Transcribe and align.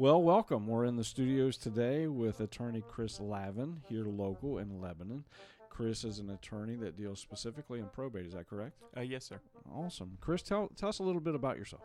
Well, 0.00 0.22
welcome. 0.22 0.66
We're 0.66 0.86
in 0.86 0.96
the 0.96 1.04
studios 1.04 1.58
today 1.58 2.06
with 2.06 2.40
attorney 2.40 2.82
Chris 2.88 3.20
Lavin, 3.20 3.82
here 3.86 4.06
local 4.06 4.56
in 4.56 4.80
Lebanon. 4.80 5.24
Chris 5.68 6.04
is 6.04 6.20
an 6.20 6.30
attorney 6.30 6.74
that 6.76 6.96
deals 6.96 7.20
specifically 7.20 7.80
in 7.80 7.84
probate. 7.92 8.24
Is 8.24 8.32
that 8.32 8.48
correct? 8.48 8.78
Uh, 8.96 9.02
yes, 9.02 9.26
sir. 9.26 9.40
Awesome. 9.70 10.16
Chris, 10.18 10.40
tell, 10.40 10.70
tell 10.74 10.88
us 10.88 11.00
a 11.00 11.02
little 11.02 11.20
bit 11.20 11.34
about 11.34 11.58
yourself. 11.58 11.82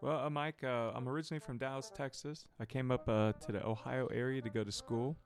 Well, 0.00 0.20
uh, 0.20 0.30
Mike, 0.30 0.64
uh, 0.64 0.92
I'm 0.94 1.06
originally 1.06 1.40
from 1.40 1.58
Dallas, 1.58 1.92
Texas. 1.94 2.46
I 2.58 2.64
came 2.64 2.90
up 2.90 3.06
uh, 3.06 3.34
to 3.34 3.52
the 3.52 3.62
Ohio 3.62 4.06
area 4.06 4.40
to 4.40 4.48
go 4.48 4.64
to 4.64 4.72
school. 4.72 5.18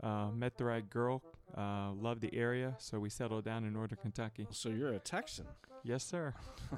Uh, 0.00 0.30
met 0.30 0.56
the 0.56 0.64
right 0.64 0.88
girl, 0.88 1.24
uh, 1.58 1.90
loved 1.90 2.20
the 2.20 2.32
area, 2.32 2.76
so 2.78 3.00
we 3.00 3.10
settled 3.10 3.44
down 3.44 3.64
in 3.64 3.72
northern 3.72 3.98
Kentucky. 4.00 4.46
So 4.52 4.68
you're 4.68 4.92
a 4.92 5.00
Texan. 5.00 5.46
Yes, 5.82 6.04
sir. 6.04 6.34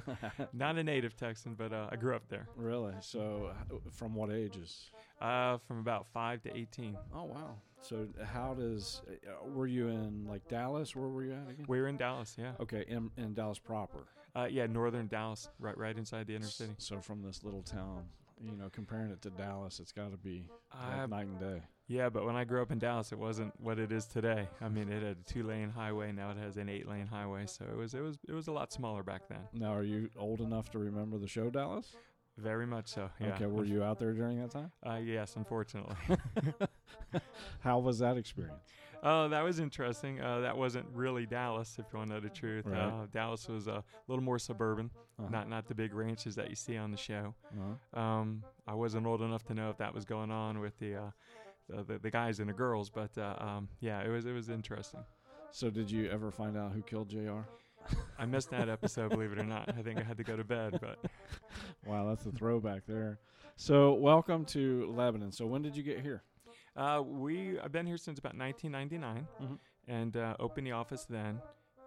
Not 0.53 0.79
a 0.79 0.84
native 0.84 1.16
Texan, 1.16 1.55
but 1.55 1.73
uh, 1.73 1.89
I 1.91 1.96
grew 1.96 2.14
up 2.14 2.29
there. 2.29 2.48
really? 2.57 2.95
So 3.01 3.51
from 3.91 4.14
what 4.14 4.30
ages? 4.30 4.84
Uh, 5.21 5.59
from 5.69 5.79
about 5.79 6.07
5 6.12 6.43
to 6.43 6.56
18. 6.56 6.97
Oh, 7.15 7.24
wow. 7.24 7.57
So 7.80 8.07
how 8.24 8.55
does, 8.55 9.02
uh, 9.09 9.48
were 9.48 9.66
you 9.66 9.88
in 9.88 10.27
like 10.29 10.46
Dallas? 10.48 10.95
Where 10.95 11.09
were 11.09 11.24
you 11.24 11.33
at 11.33 11.51
again? 11.51 11.65
We 11.69 11.80
were 11.80 11.88
in 11.88 11.96
Dallas, 11.96 12.37
yeah. 12.38 12.52
Okay, 12.60 12.84
in, 12.88 13.10
in 13.16 13.34
Dallas 13.34 13.59
proper. 13.59 13.98
Uh, 14.34 14.46
yeah, 14.51 14.66
northern 14.66 15.09
Dallas, 15.09 15.48
right 15.59 15.77
right 15.77 15.96
inside 15.96 16.27
the 16.27 16.34
inner 16.34 16.46
city. 16.46 16.73
So 16.79 17.01
from 17.01 17.23
this 17.23 17.43
little 17.45 17.62
town, 17.62 18.05
you 18.41 18.57
know, 18.57 18.71
comparing 18.73 19.10
it 19.10 19.21
to 19.23 19.30
Dallas, 19.30 19.79
it's 19.79 19.93
got 19.93 20.10
to 20.12 20.16
be 20.16 20.45
like 20.73 21.01
Uh, 21.02 21.07
night 21.07 21.27
and 21.27 21.38
day. 21.38 21.62
Yeah, 21.92 22.09
but 22.09 22.24
when 22.24 22.37
I 22.37 22.45
grew 22.45 22.62
up 22.62 22.70
in 22.73 22.78
Dallas, 22.78 23.12
it 23.12 23.19
wasn't 23.19 23.52
what 23.60 23.78
it 23.78 23.92
is 23.92 24.06
today. 24.06 24.48
I 24.60 24.69
mean, 24.69 24.88
it 24.91 25.02
had 25.02 25.16
a 25.19 25.30
two-lane 25.32 25.69
highway. 25.70 26.10
Now 26.12 26.30
it 26.30 26.38
has 26.38 26.56
an 26.56 26.68
eight-lane 26.68 27.06
highway. 27.06 27.45
So 27.46 27.66
it 27.70 27.77
was 27.77 27.92
it 27.95 28.01
was 28.01 28.16
it 28.27 28.32
was 28.32 28.48
a 28.48 28.52
lot 28.52 28.73
smaller 28.73 29.02
back 29.02 29.28
then. 29.28 29.41
Now, 29.52 29.74
are 29.74 29.82
you 29.82 30.09
old 30.16 30.41
enough 30.41 30.70
to 30.70 30.78
remember 30.78 31.18
the 31.18 31.28
show 31.28 31.51
Dallas? 31.51 31.95
Very 32.38 32.66
much 32.66 32.88
so. 32.88 33.10
Yeah. 33.20 33.34
Okay, 33.34 33.45
were 33.46 33.65
you 33.65 33.82
out 33.84 33.98
there 33.98 34.12
during 34.15 34.41
that 34.41 34.51
time? 34.51 34.73
Uh, 34.87 34.96
yes, 34.96 35.37
unfortunately. 35.37 35.95
How 37.60 37.78
was 37.78 37.98
that 37.98 38.16
experience? 38.16 38.65
Oh, 39.04 39.29
that 39.29 39.43
was 39.43 39.59
interesting. 39.59 40.20
Uh, 40.20 40.40
that 40.40 40.57
wasn't 40.57 40.87
really 40.95 41.26
Dallas, 41.26 41.76
if 41.79 41.87
you 41.93 41.98
want 41.98 42.10
to 42.10 42.15
know 42.15 42.20
the 42.20 42.29
truth. 42.30 42.66
Right. 42.66 42.79
Uh, 42.79 43.07
Dallas 43.13 43.48
was 43.48 43.66
a 43.66 43.82
little 44.09 44.23
more 44.24 44.38
suburban, 44.38 44.90
Uh-huh. 45.18 45.29
not 45.29 45.48
not 45.48 45.66
the 45.66 45.74
big 45.74 45.93
ranches 45.93 46.35
that 46.37 46.48
you 46.48 46.57
see 46.57 46.76
on 46.76 46.90
the 46.90 46.96
show. 46.96 47.35
Uh-huh. 47.52 48.01
Um, 48.01 48.45
I 48.66 48.74
wasn't 48.74 49.07
old 49.07 49.20
enough 49.20 49.45
to 49.46 49.54
know 49.54 49.70
if 49.70 49.76
that 49.79 49.93
was 49.93 50.04
going 50.04 50.30
on 50.30 50.60
with 50.60 50.79
the 50.79 51.13
uh, 51.77 51.82
the, 51.82 51.99
the, 51.99 52.10
guys 52.10 52.41
and 52.41 52.49
the 52.49 52.52
girls, 52.55 52.91
but 52.91 53.10
uh, 53.18 53.35
um, 53.38 53.68
yeah, 53.80 54.01
it 54.02 54.09
was 54.09 54.27
it 54.27 54.32
was 54.32 54.49
interesting. 54.49 55.01
So, 55.51 55.69
did 55.71 55.91
you 55.91 56.09
ever 56.10 56.30
find 56.30 56.57
out 56.57 56.73
who 56.73 56.82
killed 56.82 57.09
Jr.? 57.10 57.41
I 58.19 58.27
missed 58.27 58.51
that 58.51 58.69
episode, 58.69 59.10
believe 59.10 59.32
it 59.32 59.38
or 59.38 59.45
not. 59.45 59.69
I 59.77 59.82
think 59.82 59.99
I 59.99 60.02
had 60.02 60.16
to 60.16 60.24
go 60.24 60.37
to 60.37 60.45
bed, 60.45 60.79
but 60.80 60.99
Wow, 61.87 62.09
that's 62.09 62.24
a 62.27 62.30
throwback 62.32 62.82
there. 62.87 63.19
So, 63.57 63.93
welcome 63.95 64.44
to 64.47 64.91
Lebanon. 64.97 65.32
So, 65.32 65.47
when 65.47 65.62
did 65.62 65.77
you 65.77 65.82
get 65.82 66.00
here? 66.00 66.22
uh, 66.77 67.03
we 67.04 67.59
I've 67.60 67.72
been 67.72 67.87
here 67.87 67.99
since 67.99 68.19
about 68.19 68.37
1999, 68.37 69.26
Mhm. 69.43 69.59
and 69.88 70.16
uh, 70.16 70.37
opened 70.41 70.66
the 70.66 70.72
office 70.72 71.04
then. 71.04 71.41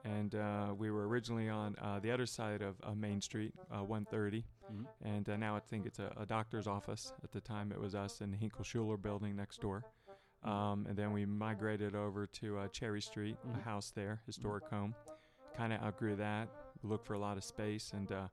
And 0.06 0.36
uh, 0.36 0.74
we 0.78 0.92
were 0.92 1.08
originally 1.08 1.50
on 1.50 1.76
uh, 1.82 2.00
the 2.00 2.12
other 2.12 2.28
side 2.28 2.62
of 2.62 2.76
uh, 2.84 2.94
Main 2.94 3.20
Street, 3.22 3.54
uh, 3.72 3.84
130. 3.84 4.44
Mhm. 4.72 4.86
and 5.04 5.30
uh, 5.30 5.38
now 5.38 5.56
I 5.56 5.60
think 5.60 5.86
it's 5.86 6.00
a, 6.00 6.12
a 6.20 6.26
doctor's 6.26 6.66
office. 6.68 7.14
At 7.24 7.32
the 7.32 7.40
time, 7.42 7.72
it 7.72 7.80
was 7.80 7.94
us 7.94 8.22
in 8.22 8.32
the 8.32 8.38
Hinkle 8.38 8.64
Schuler 8.64 8.98
building 8.98 9.36
next 9.36 9.62
door. 9.62 9.84
Um, 10.44 10.86
and 10.90 10.98
then 10.98 11.12
we 11.12 11.26
migrated 11.26 11.96
over 11.96 12.26
to 12.28 12.58
uh, 12.60 12.68
Cherry 12.70 13.02
Street, 13.02 13.38
Mhm. 13.48 13.60
a 13.60 13.62
house 13.64 13.92
there, 13.92 14.22
historic 14.26 14.64
home. 14.70 14.96
Kind 15.56 15.72
of 15.74 15.82
outgrew 15.84 16.16
that. 16.18 16.50
Looked 16.84 17.06
for 17.06 17.14
a 17.14 17.20
lot 17.20 17.38
of 17.38 17.44
space, 17.44 17.94
and 17.94 18.12
uh, 18.12 18.28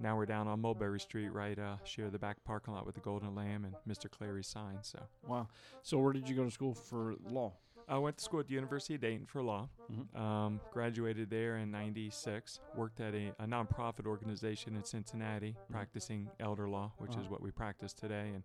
now 0.00 0.16
we're 0.16 0.26
down 0.26 0.46
on 0.48 0.60
Mulberry 0.60 0.98
Street, 1.00 1.28
right? 1.32 1.58
Uh, 1.58 1.76
share 1.84 2.10
the 2.10 2.18
back 2.18 2.42
parking 2.44 2.74
lot 2.74 2.84
with 2.86 2.94
the 2.94 3.00
Golden 3.00 3.34
Lamb 3.34 3.64
and 3.64 3.74
Mr. 3.88 4.08
Clary's 4.10 4.46
sign. 4.48 4.78
So 4.82 4.98
Wow. 5.26 5.48
So, 5.82 5.98
where 5.98 6.12
did 6.12 6.28
you 6.28 6.34
go 6.36 6.44
to 6.44 6.50
school 6.50 6.74
for 6.74 7.14
law? 7.28 7.52
I 7.88 7.98
went 7.98 8.16
to 8.18 8.24
school 8.24 8.40
at 8.40 8.46
the 8.46 8.54
University 8.54 8.94
of 8.94 9.00
Dayton 9.00 9.26
for 9.26 9.42
law. 9.42 9.68
Mhm. 9.90 10.16
Um, 10.18 10.60
graduated 10.70 11.30
there 11.30 11.56
in 11.58 11.70
'96. 11.70 12.60
Worked 12.74 13.00
at 13.00 13.14
a, 13.14 13.34
a 13.38 13.46
nonprofit 13.46 14.06
organization 14.06 14.76
in 14.76 14.84
Cincinnati, 14.84 15.56
practicing 15.70 16.30
elder 16.40 16.68
law, 16.68 16.92
which 16.98 17.12
Uh-huh. 17.12 17.20
is 17.22 17.28
what 17.28 17.40
we 17.40 17.50
practice 17.50 17.92
today, 17.92 18.30
and 18.34 18.44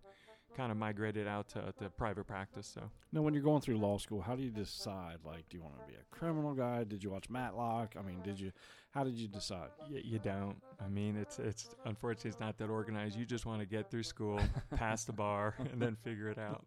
kind 0.55 0.71
of 0.71 0.77
migrated 0.77 1.27
out 1.27 1.47
to, 1.49 1.71
to 1.77 1.89
private 1.91 2.25
practice. 2.25 2.65
So 2.67 2.89
Now, 3.11 3.21
when 3.21 3.33
you're 3.35 3.43
going 3.43 3.61
through 3.61 3.77
law 3.77 3.97
school, 3.99 4.21
how 4.21 4.35
do 4.35 4.41
you 4.41 4.49
decide? 4.49 5.19
Like, 5.23 5.47
do 5.49 5.57
you 5.57 5.63
want 5.63 5.79
to 5.79 5.85
be 5.85 5.93
a 5.93 6.03
criminal 6.09 6.53
guy? 6.55 6.83
Did 6.83 7.03
you 7.03 7.11
watch 7.11 7.29
Matlock? 7.29 7.95
I 7.95 8.01
mean, 8.01 8.21
did 8.23 8.39
you? 8.39 8.51
How 8.97 9.03
did 9.03 9.13
you 9.13 9.27
decide? 9.27 9.69
y- 9.91 10.01
you 10.03 10.17
don't. 10.17 10.55
I 10.83 10.87
mean, 10.89 11.15
it's 11.17 11.37
it's 11.37 11.69
unfortunately 11.85 12.29
it's 12.29 12.39
not 12.39 12.57
that 12.57 12.69
organized. 12.71 13.15
You 13.15 13.25
just 13.27 13.45
want 13.45 13.59
to 13.59 13.67
get 13.67 13.91
through 13.91 14.01
school, 14.01 14.39
pass 14.75 15.03
the 15.03 15.13
bar, 15.13 15.53
and 15.71 15.79
then 15.79 15.95
figure 16.03 16.29
it 16.29 16.39
out. 16.39 16.63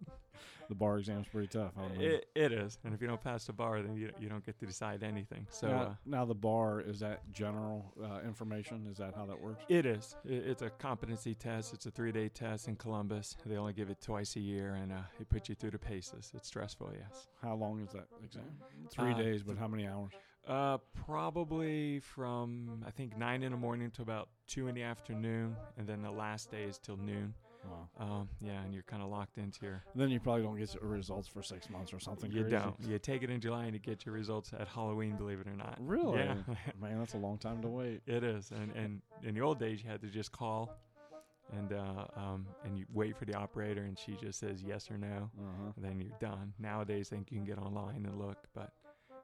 The 0.69 0.77
bar 0.77 0.99
exam's 0.99 1.27
pretty 1.27 1.49
tough. 1.49 1.73
I 1.77 1.89
don't 1.89 2.01
It, 2.01 2.27
it 2.37 2.53
is, 2.53 2.79
and 2.85 2.95
if 2.95 3.01
you 3.03 3.09
don't 3.09 3.21
pass 3.21 3.47
the 3.47 3.53
bar, 3.53 3.83
then 3.83 3.97
you 3.97 4.13
you 4.21 4.29
don't 4.29 4.47
get 4.47 4.61
to 4.61 4.67
decide 4.67 5.03
anything. 5.03 5.45
So. 5.51 5.67
now, 5.67 5.83
uh, 5.83 5.95
now 6.07 6.25
the 6.25 6.37
bar 6.37 6.81
is 6.81 7.01
that 7.01 7.21
general 7.33 7.93
uh, 8.01 8.21
information? 8.25 8.87
Is 8.89 8.99
that 8.99 9.15
how 9.17 9.27
that 9.27 9.41
works? 9.41 9.65
It 9.69 9.85
is. 9.85 10.15
I- 10.25 10.29
It's 10.51 10.63
a 10.63 10.71
competency 10.71 11.35
test. 11.35 11.75
It's 11.75 11.87
a 11.87 11.91
three-day 11.91 12.29
test 12.29 12.69
in 12.69 12.77
Columbus. 12.77 13.37
They 13.45 13.57
only 13.57 13.73
give 13.73 13.91
it 13.91 14.01
twice 14.01 14.37
a 14.37 14.41
year, 14.41 14.75
and 14.81 14.93
uh, 14.93 14.99
it 15.21 15.29
puts 15.29 15.49
you 15.49 15.57
through 15.57 15.73
the 15.73 15.79
paces. 15.81 16.31
It's 16.37 16.47
stressful, 16.47 16.93
yes. 16.97 17.27
How 17.43 17.57
long 17.57 17.81
is 17.83 17.91
that 17.93 18.07
exam? 18.25 18.45
Three 18.91 19.15
Uh, 19.15 19.19
days, 19.19 19.43
but 19.43 19.59
how 19.59 19.67
many 19.67 19.89
hours? 19.89 20.13
Uh, 20.49 20.79
probably 21.07 22.01
from 22.01 22.83
I 22.87 22.91
think 22.91 23.17
nine 23.17 23.43
in 23.43 23.53
the 23.53 23.59
morning 23.59 23.91
to 23.93 24.03
about 24.03 24.29
two 24.47 24.69
in 24.69 24.75
the 24.75 24.83
afternoon, 24.83 25.55
and 25.79 25.87
then 25.87 26.03
the 26.03 26.11
last 26.11 26.51
day 26.51 26.63
is 26.65 26.79
till 26.79 26.97
noon. 26.97 27.35
Wow. 27.63 27.89
Um, 28.21 28.29
yeah, 28.41 28.63
and 28.63 28.73
you're 28.73 28.85
kind 28.85 29.03
of 29.03 29.11
locked 29.11 29.37
into 29.37 29.67
your. 29.67 29.83
Then 29.95 30.09
you 30.09 30.19
probably 30.19 30.43
don't 30.43 30.57
get 30.59 30.75
your 30.75 30.89
results 30.91 31.29
for 31.29 31.43
six 31.43 31.69
months 31.69 31.93
or 31.93 32.01
something. 32.01 32.33
You 32.33 32.41
crazy. 32.45 32.57
don't. 32.57 32.75
You 32.81 32.99
take 32.99 33.23
it 33.23 33.29
in 33.29 33.39
July 33.39 33.65
and 33.65 33.75
you 33.75 33.79
get 33.79 34.07
your 34.07 34.15
results 34.15 34.53
at 34.59 34.67
Halloween. 34.67 35.15
Believe 35.17 35.41
it 35.41 35.47
or 35.47 35.55
not. 35.57 35.77
Really? 35.79 36.21
Yeah. 36.21 36.37
Man, 36.81 36.99
that's 36.99 37.13
a 37.15 37.19
long 37.19 37.37
time 37.37 37.61
to 37.63 37.69
wait. 37.69 38.01
It 38.07 38.25
is, 38.25 38.51
and 38.51 38.73
and 38.75 39.03
in 39.23 39.35
the 39.35 39.43
old 39.43 39.61
days 39.61 39.83
you 39.85 39.91
had 39.91 40.01
to 40.01 40.09
just 40.09 40.33
call, 40.33 40.75
and 41.53 41.73
uh, 41.75 42.07
um, 42.17 42.47
and 42.65 42.79
you 42.79 42.87
wait 42.95 43.15
for 43.17 43.27
the 43.27 43.35
operator, 43.35 43.83
and 43.83 43.99
she 43.99 44.13
just 44.17 44.41
says 44.41 44.63
yes 44.67 44.91
or 44.91 44.97
no, 44.97 45.29
Uh-huh. 45.39 45.73
and 45.77 45.85
then 45.85 46.01
you're 46.01 46.17
done. 46.19 46.55
Nowadays, 46.59 47.11
I 47.13 47.17
think 47.17 47.31
you 47.31 47.37
can 47.37 47.47
get 47.47 47.59
online 47.59 48.07
and 48.07 48.19
look, 48.19 48.39
but 48.55 48.73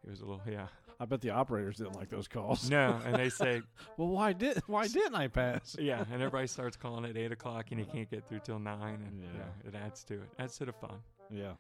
it 0.07 0.11
was 0.11 0.21
a 0.21 0.25
little 0.25 0.43
yeah. 0.49 0.67
I 0.99 1.05
bet 1.05 1.21
the 1.21 1.29
operators 1.31 1.77
didn't 1.77 1.97
like 1.97 2.09
those 2.09 2.27
calls. 2.27 2.71
No, 2.71 2.99
and 3.05 3.15
they 3.17 3.29
say 3.29 3.61
Well, 3.99 4.09
why 4.09 4.33
did 4.33 4.63
why 4.67 4.87
didn't 4.89 5.15
I 5.15 5.29
pass? 5.29 5.77
yeah, 5.81 6.01
and 6.11 6.15
everybody 6.15 6.47
starts 6.47 6.77
calling 6.77 7.05
at 7.05 7.17
eight 7.17 7.33
o'clock, 7.33 7.67
and 7.71 7.79
you 7.81 7.87
can't 7.87 8.11
get 8.11 8.27
through 8.29 8.41
till 8.45 8.59
nine, 8.59 9.03
and 9.07 9.21
Yeah. 9.21 9.29
yeah, 9.65 9.69
it 9.69 9.75
adds 9.75 10.05
to 10.05 10.15
it. 10.15 10.29
Adds 10.39 10.57
to 10.59 10.65
the 10.65 10.73
fun. 10.73 10.99
Yeah. 11.31 11.53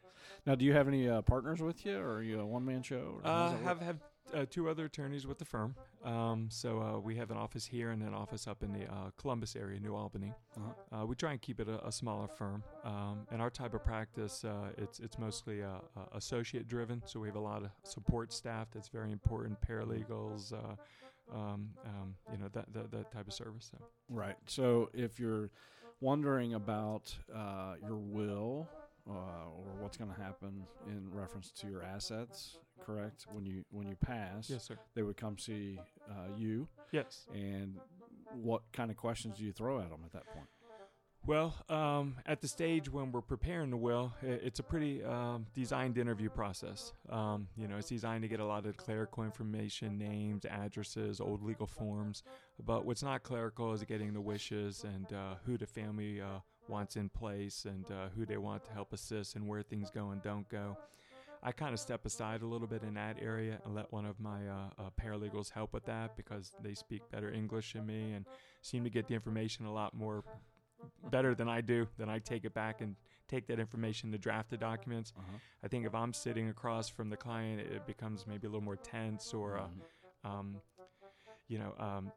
Now, 0.46 0.54
do 0.54 0.64
you 0.64 0.72
have 0.72 0.88
any 0.88 1.08
uh, 1.08 1.20
partners 1.22 1.60
with 1.60 1.84
you, 1.84 1.98
or 1.98 2.14
are 2.14 2.22
you 2.22 2.40
a 2.40 2.46
one 2.46 2.64
man 2.64 2.82
show? 2.82 3.20
Or 3.22 3.28
Uh, 3.28 3.56
have 3.64 3.80
have 3.82 3.98
uh, 4.34 4.44
two 4.48 4.68
other 4.68 4.86
attorneys 4.86 5.26
with 5.26 5.38
the 5.38 5.44
firm. 5.44 5.74
Um, 6.04 6.48
so 6.50 6.80
uh, 6.80 6.98
we 6.98 7.16
have 7.16 7.30
an 7.30 7.36
office 7.36 7.66
here 7.66 7.90
and 7.90 8.02
an 8.02 8.14
office 8.14 8.46
up 8.46 8.62
in 8.62 8.72
the 8.72 8.84
uh, 8.84 9.10
Columbus 9.18 9.56
area, 9.56 9.80
New 9.80 9.94
Albany. 9.94 10.32
Uh-huh. 10.56 11.02
Uh, 11.02 11.06
we 11.06 11.14
try 11.14 11.32
and 11.32 11.40
keep 11.40 11.60
it 11.60 11.68
a, 11.68 11.84
a 11.86 11.92
smaller 11.92 12.28
firm. 12.28 12.62
Um, 12.84 13.26
and 13.30 13.40
our 13.40 13.50
type 13.50 13.74
of 13.74 13.84
practice, 13.84 14.44
uh, 14.44 14.70
it's 14.78 15.00
it's 15.00 15.18
mostly 15.18 15.62
uh, 15.62 15.68
uh, 15.96 16.00
associate 16.14 16.68
driven. 16.68 17.02
So 17.06 17.20
we 17.20 17.28
have 17.28 17.36
a 17.36 17.40
lot 17.40 17.62
of 17.62 17.70
support 17.82 18.32
staff 18.32 18.68
that's 18.72 18.88
very 18.88 19.12
important, 19.12 19.58
paralegals, 19.60 20.52
uh, 20.52 20.76
um, 21.34 21.70
um, 21.84 22.14
you 22.30 22.38
know 22.38 22.48
that, 22.52 22.72
that 22.72 22.90
that 22.90 23.10
type 23.10 23.26
of 23.26 23.32
service. 23.32 23.70
So 23.72 23.84
Right. 24.08 24.36
So 24.46 24.90
if 24.94 25.18
you're 25.18 25.50
wondering 26.00 26.54
about 26.54 27.16
uh, 27.34 27.74
your 27.82 27.96
will 27.96 28.68
uh, 29.08 29.12
or 29.12 29.64
what's 29.80 29.96
going 29.96 30.12
to 30.12 30.20
happen 30.20 30.66
in 30.86 31.08
reference 31.12 31.50
to 31.52 31.68
your 31.68 31.82
assets, 31.82 32.58
correct? 32.84 33.26
When 33.32 33.46
you 33.46 33.64
when 33.70 33.86
you 33.88 33.96
pass, 33.96 34.50
yes, 34.50 34.64
sir. 34.64 34.76
they 34.94 35.02
would 35.02 35.16
come 35.16 35.38
see 35.38 35.78
uh, 36.10 36.34
you, 36.36 36.68
Yes. 36.92 37.26
and 37.32 37.74
what 38.42 38.62
kind 38.72 38.90
of 38.90 38.96
questions 38.96 39.38
do 39.38 39.44
you 39.44 39.52
throw 39.52 39.78
at 39.80 39.90
them 39.90 40.00
at 40.04 40.12
that 40.12 40.26
point? 40.32 40.46
Well, 41.24 41.54
um, 41.68 42.18
at 42.24 42.40
the 42.40 42.46
stage 42.46 42.88
when 42.88 43.10
we're 43.10 43.20
preparing 43.20 43.70
the 43.70 43.76
will, 43.76 44.12
it's 44.22 44.60
a 44.60 44.62
pretty 44.62 45.02
um, 45.02 45.46
designed 45.54 45.98
interview 45.98 46.28
process. 46.30 46.92
Um, 47.10 47.48
you 47.56 47.66
know, 47.66 47.78
it's 47.78 47.88
designed 47.88 48.22
to 48.22 48.28
get 48.28 48.38
a 48.38 48.44
lot 48.44 48.64
of 48.64 48.76
clerical 48.76 49.24
information, 49.24 49.98
names, 49.98 50.44
addresses, 50.44 51.20
old 51.20 51.42
legal 51.42 51.66
forms. 51.66 52.22
But 52.64 52.84
what's 52.84 53.02
not 53.02 53.24
clerical 53.24 53.72
is 53.72 53.82
getting 53.82 54.12
the 54.12 54.20
wishes 54.20 54.84
and 54.84 55.12
uh, 55.12 55.34
who 55.44 55.58
the 55.58 55.66
family 55.66 56.20
uh, 56.20 56.38
wants 56.68 56.96
in 56.96 57.08
place 57.08 57.64
and 57.64 57.90
uh, 57.90 58.08
who 58.16 58.26
they 58.26 58.36
want 58.36 58.64
to 58.64 58.72
help 58.72 58.92
assist 58.92 59.36
and 59.36 59.46
where 59.48 59.62
things 59.62 59.90
go 59.90 60.10
and 60.10 60.22
don't 60.22 60.48
go. 60.48 60.76
I 61.42 61.52
kind 61.52 61.72
of 61.72 61.78
step 61.80 62.04
aside 62.04 62.42
a 62.42 62.46
little 62.46 62.66
bit 62.66 62.82
in 62.82 62.94
that 62.94 63.18
area 63.20 63.58
and 63.64 63.74
let 63.74 63.92
one 63.92 64.06
of 64.06 64.18
my 64.18 64.48
uh, 64.48 64.54
uh, 64.78 64.90
paralegals 65.00 65.50
help 65.52 65.72
with 65.72 65.84
that 65.84 66.16
because 66.16 66.52
they 66.62 66.74
speak 66.74 67.02
better 67.12 67.30
English 67.30 67.74
than 67.74 67.86
me 67.86 68.12
and 68.12 68.24
seem 68.62 68.82
to 68.84 68.90
get 68.90 69.06
the 69.06 69.14
information 69.14 69.66
a 69.66 69.72
lot 69.72 69.94
more 69.94 70.24
better 71.10 71.34
than 71.34 71.48
I 71.48 71.60
do. 71.60 71.86
Then 71.98 72.08
I 72.08 72.18
take 72.18 72.44
it 72.44 72.54
back 72.54 72.80
and 72.80 72.96
take 73.28 73.46
that 73.48 73.60
information 73.60 74.10
to 74.12 74.18
draft 74.18 74.50
the 74.50 74.56
documents. 74.56 75.12
Uh-huh. 75.16 75.38
I 75.62 75.68
think 75.68 75.86
if 75.86 75.94
I'm 75.94 76.12
sitting 76.12 76.48
across 76.48 76.88
from 76.88 77.10
the 77.10 77.16
client, 77.16 77.60
it 77.60 77.86
becomes 77.86 78.26
maybe 78.26 78.46
a 78.46 78.50
little 78.50 78.64
more 78.64 78.76
tense 78.76 79.32
or, 79.34 79.58
uh, 79.58 79.68
Mhm. 80.24 80.28
um, 80.28 80.60
you 81.48 81.58
know, 81.58 81.74
um, 81.78 82.12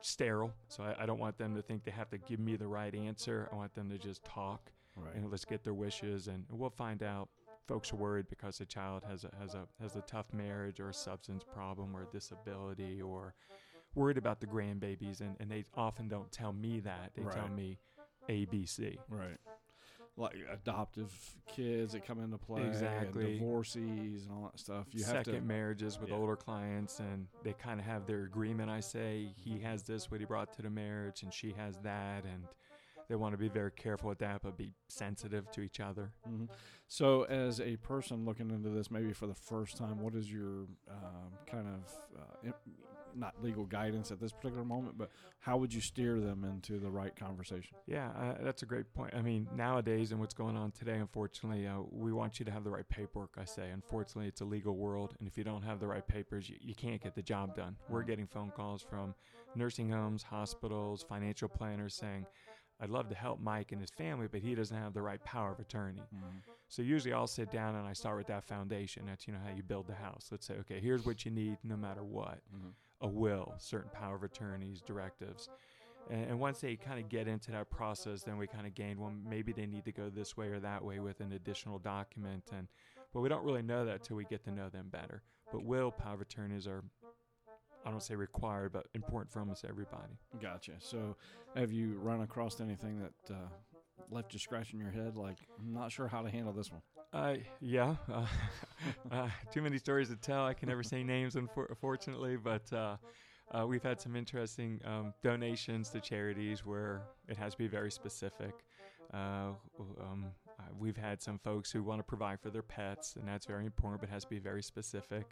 sterile. 0.00 0.52
So 0.68 0.82
I, 0.84 1.02
I 1.02 1.06
don't 1.06 1.18
want 1.18 1.38
them 1.38 1.54
to 1.54 1.62
think 1.62 1.84
they 1.84 1.90
have 1.90 2.10
to 2.10 2.18
give 2.18 2.40
me 2.40 2.56
the 2.56 2.66
right 2.68 2.94
answer. 2.94 3.48
I 3.52 3.56
want 3.56 3.74
them 3.74 3.90
to 3.90 3.98
just 3.98 4.24
talk. 4.24 4.70
Right. 4.98 5.14
and 5.14 5.30
let's 5.30 5.44
get 5.44 5.62
their 5.62 5.74
wishes, 5.74 6.28
and 6.28 6.44
we'll 6.50 6.70
find 6.70 7.02
out. 7.02 7.28
Folks 7.68 7.92
are 7.92 7.96
worried 7.96 8.28
because 8.30 8.56
the 8.58 8.64
child 8.64 9.02
has 9.06 9.24
a 9.24 9.30
has 9.38 9.54
a 9.54 9.66
has 9.82 9.96
a 9.96 10.00
tough 10.02 10.32
marriage 10.32 10.80
or 10.80 10.88
a 10.88 10.94
substance 10.94 11.44
problem 11.44 11.94
or 11.94 12.04
a 12.04 12.06
disability 12.06 13.02
or 13.02 13.34
worried 13.94 14.18
about 14.18 14.40
the 14.40 14.46
grandbabies, 14.46 15.20
and, 15.20 15.36
and 15.40 15.50
they 15.50 15.64
often 15.74 16.06
don't 16.06 16.30
tell 16.30 16.52
me 16.52 16.80
that. 16.80 17.10
They 17.16 17.22
tell 17.24 17.48
me 17.48 17.78
A, 18.28 18.44
B, 18.44 18.64
C. 18.66 18.98
Right. 19.08 19.36
Like 20.18 20.36
adoptive 20.50 21.12
kids 21.46 21.92
that 21.92 22.06
come 22.06 22.20
into 22.20 22.38
play, 22.38 22.60
and 22.62 22.68
Exactly. 22.68 23.36
divorcees 23.38 24.24
and 24.24 24.32
all 24.32 24.50
that 24.50 24.58
stuff. 24.58 24.86
You 24.92 25.04
have 25.04 25.26
second 25.26 25.46
marriages 25.46 26.00
with 26.00 26.08
Yeah. 26.08 26.16
older 26.16 26.36
clients 26.36 27.00
and 27.00 27.28
they 27.42 27.52
kind 27.52 27.78
of 27.80 27.84
have 27.86 28.06
their 28.06 28.22
agreement 28.24 28.70
i 28.70 28.80
say 28.80 29.28
he 29.36 29.58
has 29.60 29.82
this 29.82 30.10
what 30.10 30.20
he 30.20 30.26
brought 30.26 30.52
to 30.54 30.62
the 30.62 30.70
marriage 30.70 31.22
and 31.22 31.32
she 31.34 31.52
has 31.52 31.76
that 31.78 32.24
and 32.24 32.46
they 33.08 33.14
want 33.14 33.34
to 33.34 33.36
be 33.38 33.48
very 33.48 33.70
careful 33.72 34.08
with 34.08 34.18
that 34.18 34.40
but 34.42 34.56
be 34.56 34.72
sensitive 34.88 35.50
to 35.52 35.60
each 35.60 35.80
other 35.80 36.12
Mhm. 36.26 36.48
So, 36.88 37.24
as 37.24 37.60
a 37.60 37.76
person 37.76 38.24
looking 38.24 38.50
into 38.50 38.68
this, 38.70 38.90
maybe 38.92 39.12
for 39.12 39.26
the 39.26 39.34
first 39.34 39.76
time, 39.76 40.00
what 40.00 40.14
is 40.14 40.32
your 40.32 40.66
um, 40.88 41.32
kind 41.46 41.66
of 41.66 42.20
uh, 42.20 42.50
not 43.16 43.34
legal 43.42 43.64
guidance 43.64 44.10
at 44.10 44.20
this 44.20 44.32
particular 44.32 44.64
moment, 44.64 44.98
but 44.98 45.10
how 45.40 45.56
would 45.56 45.72
you 45.72 45.80
steer 45.80 46.20
them 46.20 46.44
into 46.44 46.78
the 46.78 46.90
right 46.90 47.14
conversation? 47.16 47.76
yeah 47.86 48.10
uh, 48.18 48.34
that's 48.42 48.62
a 48.62 48.66
great 48.66 48.92
point 48.94 49.14
i 49.14 49.22
mean 49.22 49.46
nowadays 49.54 50.10
and 50.10 50.18
what's 50.18 50.34
going 50.34 50.56
on 50.56 50.70
today 50.72 50.96
unfortunately 50.98 51.66
uh, 51.66 51.78
we 51.90 52.12
want 52.12 52.38
you 52.38 52.44
to 52.44 52.50
have 52.50 52.64
the 52.64 52.70
right 52.70 52.88
paperwork 52.88 53.30
i 53.38 53.44
say 53.44 53.70
unfortunately 53.70 54.26
it's 54.26 54.40
a 54.40 54.44
legal 54.44 54.74
world 54.76 55.14
and 55.18 55.28
if 55.28 55.38
you 55.38 55.44
don't 55.44 55.62
have 55.62 55.78
the 55.78 55.86
right 55.86 56.06
papers 56.08 56.48
you, 56.48 56.56
you 56.60 56.74
can't 56.74 57.00
get 57.02 57.14
the 57.14 57.22
job 57.22 57.54
done 57.54 57.76
we're 57.88 58.02
getting 58.02 58.26
phone 58.26 58.50
calls 58.50 58.82
from 58.82 59.14
nursing 59.54 59.88
homes 59.90 60.22
hospitals 60.24 61.04
financial 61.08 61.48
planners 61.48 61.94
saying 61.94 62.26
i'd 62.80 62.90
love 62.90 63.08
to 63.08 63.14
help 63.14 63.40
mike 63.40 63.70
and 63.72 63.80
his 63.80 63.90
family 63.90 64.26
but 64.30 64.40
he 64.40 64.54
doesn't 64.54 64.76
have 64.76 64.92
the 64.94 65.02
right 65.02 65.22
power 65.24 65.52
of 65.52 65.60
attorney 65.60 66.02
So 66.68 66.82
usually 66.82 67.12
I'll 67.14 67.28
sit 67.28 67.52
down 67.52 67.76
and 67.76 67.86
I 67.86 67.92
start 67.92 68.16
with 68.18 68.26
that 68.26 68.42
foundation. 68.44 69.04
That's 69.06 69.28
you 69.28 69.32
know 69.32 69.38
how 69.46 69.54
you 69.54 69.62
build 69.62 69.86
the 69.86 69.94
house. 69.94 70.26
Let's 70.32 70.46
say, 70.48 70.54
okay, 70.62 70.80
here's 70.80 71.06
what 71.06 71.24
you 71.24 71.30
need 71.30 71.58
no 71.62 71.76
matter 71.76 72.02
what. 72.02 72.40
A 73.02 73.08
will, 73.08 73.54
certain 73.58 73.90
power 73.92 74.16
of 74.16 74.22
attorneys, 74.22 74.80
directives. 74.80 75.48
And, 76.08 76.38
once 76.38 76.60
they 76.60 76.76
kind 76.76 77.00
of 77.00 77.08
get 77.08 77.26
into 77.26 77.50
that 77.50 77.68
process, 77.68 78.22
then 78.22 78.38
we 78.38 78.46
kind 78.46 78.66
of 78.66 78.74
gain, 78.74 79.00
well, 79.00 79.12
maybe 79.28 79.52
they 79.52 79.66
need 79.66 79.84
to 79.86 79.92
go 79.92 80.08
this 80.08 80.36
way 80.36 80.46
or 80.48 80.60
that 80.60 80.84
way 80.84 81.00
with 81.00 81.20
an 81.20 81.32
additional 81.32 81.78
document. 81.78 82.44
And 82.52 82.68
but 83.12 83.20
we 83.20 83.28
don't 83.28 83.44
really 83.44 83.62
know 83.62 83.84
that 83.86 84.02
till 84.02 84.16
we 84.16 84.24
get 84.24 84.44
to 84.44 84.50
know 84.50 84.68
them 84.68 84.88
better. 84.90 85.22
But 85.52 85.64
will, 85.64 85.90
power 85.90 86.14
of 86.14 86.20
attorneys 86.20 86.66
are, 86.66 86.84
I 87.84 87.90
don't 87.90 88.02
say 88.02 88.14
required, 88.14 88.72
but 88.72 88.86
important 88.94 89.32
for 89.32 89.40
almost 89.40 89.64
everybody. 89.64 90.18
Gotcha. 90.40 90.72
So, 90.78 91.16
have 91.54 91.72
you 91.72 91.98
run 91.98 92.20
across 92.20 92.60
anything 92.60 93.00
that 93.00 93.34
uh, 93.34 93.48
left 94.10 94.32
you 94.32 94.38
scratching 94.38 94.78
your 94.78 94.90
head? 94.90 95.16
Like, 95.16 95.38
I'm 95.58 95.72
not 95.72 95.92
sure 95.92 96.08
how 96.08 96.22
to 96.22 96.30
handle 96.30 96.52
this 96.52 96.70
one. 96.70 96.82
Uh, 97.16 97.36
yeah. 97.62 97.94
Uh, 98.12 98.26
uh, 99.10 99.28
too 99.50 99.62
many 99.62 99.78
stories 99.78 100.08
to 100.10 100.16
tell. 100.16 100.44
I 100.44 100.52
can 100.52 100.68
never 100.68 100.82
say 100.82 101.02
names, 101.02 101.34
unfortunately, 101.34 102.36
but 102.36 102.70
uh, 102.72 102.96
uh, 103.52 103.66
we've 103.66 103.82
had 103.82 103.98
some 104.00 104.14
interesting 104.16 104.80
um, 104.84 105.14
donations 105.22 105.88
to 105.90 106.00
charities 106.00 106.66
where 106.66 107.02
it 107.26 107.38
has 107.38 107.52
to 107.52 107.58
be 107.58 107.68
very 107.68 107.90
specific. 107.90 108.52
Uh, 109.14 109.52
um, 109.98 110.26
we've 110.78 110.96
had 110.96 111.22
some 111.22 111.38
folks 111.38 111.72
who 111.72 111.82
want 111.82 112.00
to 112.00 112.04
provide 112.04 112.38
for 112.38 112.50
their 112.50 112.62
pets, 112.62 113.16
and 113.16 113.26
that's 113.26 113.46
very 113.46 113.64
important, 113.64 114.02
but 114.02 114.10
it 114.10 114.12
has 114.12 114.24
to 114.24 114.30
be 114.30 114.38
very 114.38 114.62
specific. 114.62 115.24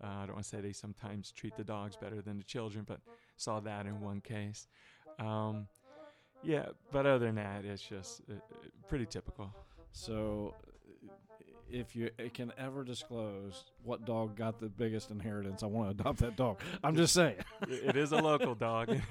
I 0.00 0.24
don't 0.24 0.32
want 0.32 0.44
to 0.44 0.48
say 0.48 0.62
they 0.62 0.72
sometimes 0.72 1.32
treat 1.32 1.54
the 1.54 1.64
dogs 1.64 1.96
better 1.96 2.22
than 2.22 2.38
the 2.38 2.44
children, 2.44 2.86
but 2.88 3.00
saw 3.36 3.60
that 3.60 3.84
in 3.84 4.00
one 4.00 4.22
case. 4.22 4.68
Um, 5.18 5.68
yeah, 6.42 6.68
but 6.90 7.04
other 7.04 7.26
than 7.26 7.34
that, 7.34 7.66
it's 7.66 7.82
just 7.82 8.22
pretty 8.88 9.04
typical. 9.04 9.54
So, 9.92 10.54
if 11.72 11.94
you 11.96 12.10
it 12.18 12.34
can 12.34 12.52
ever 12.58 12.84
disclose 12.84 13.64
what 13.84 14.04
dog 14.04 14.36
got 14.36 14.60
the 14.60 14.68
biggest 14.68 15.10
inheritance, 15.10 15.62
I 15.62 15.66
want 15.66 15.96
to 15.96 16.02
adopt 16.02 16.18
that 16.20 16.36
dog. 16.36 16.60
I'm 16.84 16.96
just 16.96 17.12
saying. 17.14 17.36
it 17.68 17.96
is 17.96 18.12
a 18.12 18.16
local 18.16 18.54
dog. 18.54 18.96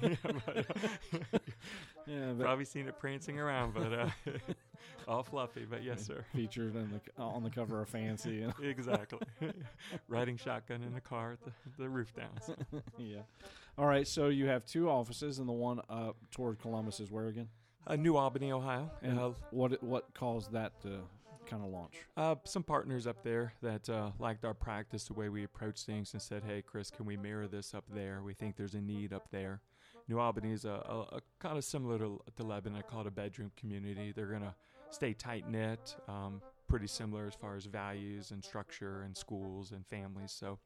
Yeah, 2.06 2.32
probably 2.38 2.64
seen 2.64 2.88
it 2.88 2.98
prancing 2.98 3.38
around, 3.38 3.74
but 3.74 3.92
uh, 3.92 4.08
all 5.08 5.22
fluffy. 5.22 5.64
But 5.68 5.84
yes, 5.84 6.04
sir. 6.04 6.24
featured 6.34 6.74
in 6.74 6.90
the 6.90 7.22
on 7.22 7.44
the 7.44 7.50
cover 7.50 7.80
of 7.80 7.88
Fancy. 7.88 8.42
And 8.42 8.52
exactly. 8.62 9.20
Riding 10.08 10.36
shotgun 10.36 10.82
in 10.82 10.92
the 10.92 11.00
car 11.00 11.32
at 11.32 11.38
the, 11.44 11.52
the 11.78 11.88
roof 11.88 12.12
downs. 12.14 12.50
yeah. 12.98 13.18
All 13.78 13.86
right. 13.86 14.08
So 14.08 14.28
you 14.28 14.46
have 14.48 14.64
two 14.64 14.90
offices, 14.90 15.38
and 15.38 15.48
the 15.48 15.52
one 15.52 15.80
up 15.88 16.16
toward 16.32 16.58
Columbus 16.58 16.98
is 17.00 17.10
where 17.10 17.28
again? 17.28 17.48
Uh, 17.86 17.96
New 17.96 18.16
Albany, 18.16 18.50
Ohio. 18.50 18.90
And 19.02 19.18
Uh, 19.18 19.30
what 19.50 19.80
what 19.82 20.12
caused 20.14 20.52
that 20.52 20.80
to 20.82 21.00
kind 21.50 21.62
of 21.64 21.70
launch? 21.70 21.94
Uh, 22.16 22.36
some 22.44 22.62
partners 22.62 23.06
up 23.06 23.22
there 23.22 23.52
that 23.62 23.88
uh, 23.88 24.10
liked 24.18 24.44
our 24.44 24.54
practice, 24.54 25.04
the 25.04 25.14
way 25.14 25.28
we 25.28 25.44
approach 25.44 25.82
things, 25.82 26.12
and 26.12 26.22
said, 26.22 26.42
"Hey, 26.44 26.62
Chris, 26.62 26.90
can 26.90 27.04
we 27.06 27.16
mirror 27.16 27.48
this 27.48 27.74
up 27.74 27.84
there? 27.92 28.22
We 28.22 28.34
think 28.34 28.56
there's 28.56 28.74
a 28.74 28.80
need 28.80 29.12
up 29.12 29.30
there." 29.30 29.60
New 30.08 30.18
Albany 30.18 30.52
is 30.52 30.64
a, 30.64 30.70
a, 30.70 31.16
a 31.16 31.20
kind 31.38 31.56
of 31.56 31.64
similar 31.64 31.98
to, 31.98 32.20
to 32.36 32.42
Lebanon. 32.42 32.78
I 32.78 32.82
call 32.82 33.02
it 33.02 33.06
a 33.06 33.10
bedroom 33.12 33.52
community. 33.56 34.12
They're 34.14 34.26
gonna 34.26 34.54
stay 34.90 35.12
tight 35.12 35.48
knit, 35.48 35.96
um, 36.08 36.42
pretty 36.68 36.86
similar 36.88 37.26
as 37.26 37.34
far 37.34 37.54
as 37.56 37.66
values 37.66 38.30
and 38.32 38.42
structure 38.44 39.02
and 39.02 39.16
schools 39.16 39.70
and 39.72 39.86
families. 39.86 40.32
So, 40.32 40.58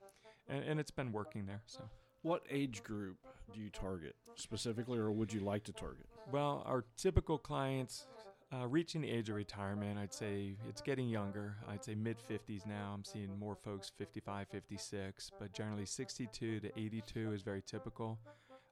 and, 0.49 0.65
and 0.65 0.81
it's 0.81 0.91
been 0.91 1.13
working 1.13 1.45
there. 1.47 1.63
So, 1.67 1.83
What 2.23 2.43
age 2.51 2.83
group 2.83 3.17
do 3.53 3.61
you 3.61 3.69
target 3.71 4.15
specifically, 4.35 4.99
or 4.99 5.13
would 5.13 5.33
you 5.33 5.41
like 5.41 5.65
to 5.65 5.73
target? 5.73 6.07
well, 6.33 6.63
our 6.65 6.85
typical 6.97 7.37
clients. 7.39 8.07
Uh, 8.55 8.67
reaching 8.69 9.01
the 9.01 9.11
age 9.11 9.31
of 9.31 9.37
retirement, 9.37 9.99
I'd 9.99 10.13
say 10.13 10.57
it's 10.69 10.81
getting 10.81 11.09
younger. 11.09 11.57
I'd 11.69 11.85
say 11.85 11.95
mid 11.95 12.19
50s 12.19 12.67
now. 12.67 12.93
I'm 12.95 13.03
seeing 13.03 13.37
more 13.39 13.57
folks 13.57 13.91
55, 13.97 14.47
56, 14.49 15.33
but 15.41 15.53
generally 15.53 15.87
62 15.87 16.61
to 16.61 16.79
82 16.79 17.33
is 17.33 17.43
very 17.43 17.63
typical. 17.63 18.19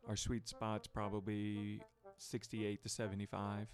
Our 0.08 0.14
sweet 0.14 0.48
spot's 0.48 0.86
probably 0.86 1.80
68 2.18 2.82
to 2.82 2.88
75. 2.88 3.66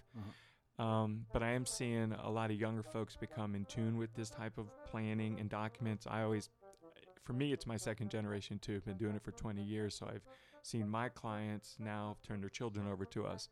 Um, 0.79 1.25
but 1.33 1.43
I 1.43 1.51
am 1.51 1.65
seeing 1.65 2.13
a 2.13 2.29
lot 2.29 2.49
of 2.49 2.57
younger 2.57 2.83
folks 2.83 3.15
become 3.15 3.53
in 3.53 3.65
tune 3.65 3.97
with 3.97 4.13
this 4.15 4.29
type 4.29 4.57
of 4.57 4.67
planning 4.85 5.37
and 5.39 5.49
documents. 5.49 6.07
I 6.09 6.23
always, 6.23 6.49
for 7.23 7.33
me, 7.33 7.51
it's 7.51 7.67
my 7.67 7.77
second 7.77 8.09
generation 8.09 8.57
too. 8.59 8.77
I've 8.77 8.85
been 8.85 8.97
doing 8.97 9.15
it 9.15 9.23
for 9.23 9.31
20 9.31 9.61
years, 9.61 9.95
so 9.95 10.07
I've 10.07 10.25
seen 10.63 10.87
my 10.87 11.09
clients 11.09 11.75
now 11.77 12.17
turn 12.25 12.39
their 12.39 12.49
children 12.49 12.87
over 12.87 13.05
to 13.05 13.25
us. 13.25 13.49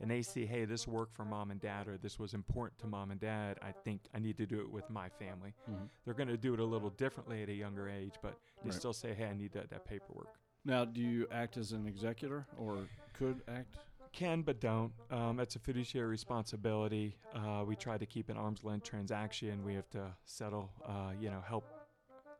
And 0.00 0.10
they 0.10 0.22
see, 0.22 0.44
hey, 0.44 0.64
this 0.64 0.88
worked 0.88 1.14
for 1.14 1.24
mom 1.24 1.50
and 1.50 1.60
dad, 1.60 1.86
or 1.88 1.96
this 1.96 2.18
was 2.18 2.34
important 2.34 2.78
to 2.80 2.86
mom 2.86 3.10
and 3.10 3.20
dad. 3.20 3.58
I 3.62 3.72
think 3.72 4.00
I 4.14 4.18
need 4.18 4.36
to 4.38 4.46
do 4.46 4.60
it 4.60 4.70
with 4.70 4.88
my 4.90 5.08
family. 5.08 5.54
Mm-hmm. 5.70 5.84
They're 6.04 6.14
going 6.14 6.28
to 6.28 6.36
do 6.36 6.52
it 6.52 6.60
a 6.60 6.64
little 6.64 6.90
differently 6.90 7.42
at 7.42 7.48
a 7.48 7.54
younger 7.54 7.88
age, 7.88 8.14
but 8.20 8.36
they 8.62 8.70
Right. 8.70 8.78
still 8.78 8.92
say, 8.92 9.14
hey, 9.14 9.26
I 9.26 9.34
need 9.34 9.52
that, 9.52 9.70
that 9.70 9.84
paperwork. 9.84 10.28
Now, 10.64 10.84
do 10.84 11.00
you 11.00 11.26
act 11.30 11.56
as 11.56 11.72
an 11.72 11.86
executor, 11.86 12.46
or 12.56 12.88
could 13.12 13.42
act? 13.48 13.76
can 14.14 14.42
but 14.42 14.60
don't. 14.60 14.92
Um, 15.10 15.40
it's 15.40 15.56
a 15.56 15.58
fiduciary 15.58 16.06
responsibility. 16.06 17.16
Uh, 17.34 17.64
we 17.66 17.74
try 17.74 17.98
to 17.98 18.06
keep 18.06 18.28
an 18.30 18.36
arm's 18.36 18.62
length 18.62 18.84
transaction. 18.88 19.64
We 19.64 19.74
have 19.74 19.90
to 19.90 20.06
settle, 20.24 20.70
uh, 20.86 21.10
you 21.20 21.30
know, 21.30 21.42
help 21.46 21.64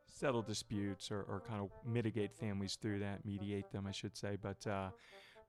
settle 0.07 0.41
disputes 0.41 1.11
or, 1.11 1.23
or 1.23 1.41
kind 1.45 1.61
of 1.61 1.69
mitigate 1.85 2.33
families 2.33 2.77
through 2.81 2.99
that, 2.99 3.25
mediate 3.25 3.69
them, 3.71 3.85
I 3.85 3.91
should 3.91 4.15
say. 4.15 4.37
But 4.41 4.65
uh, 4.65 4.89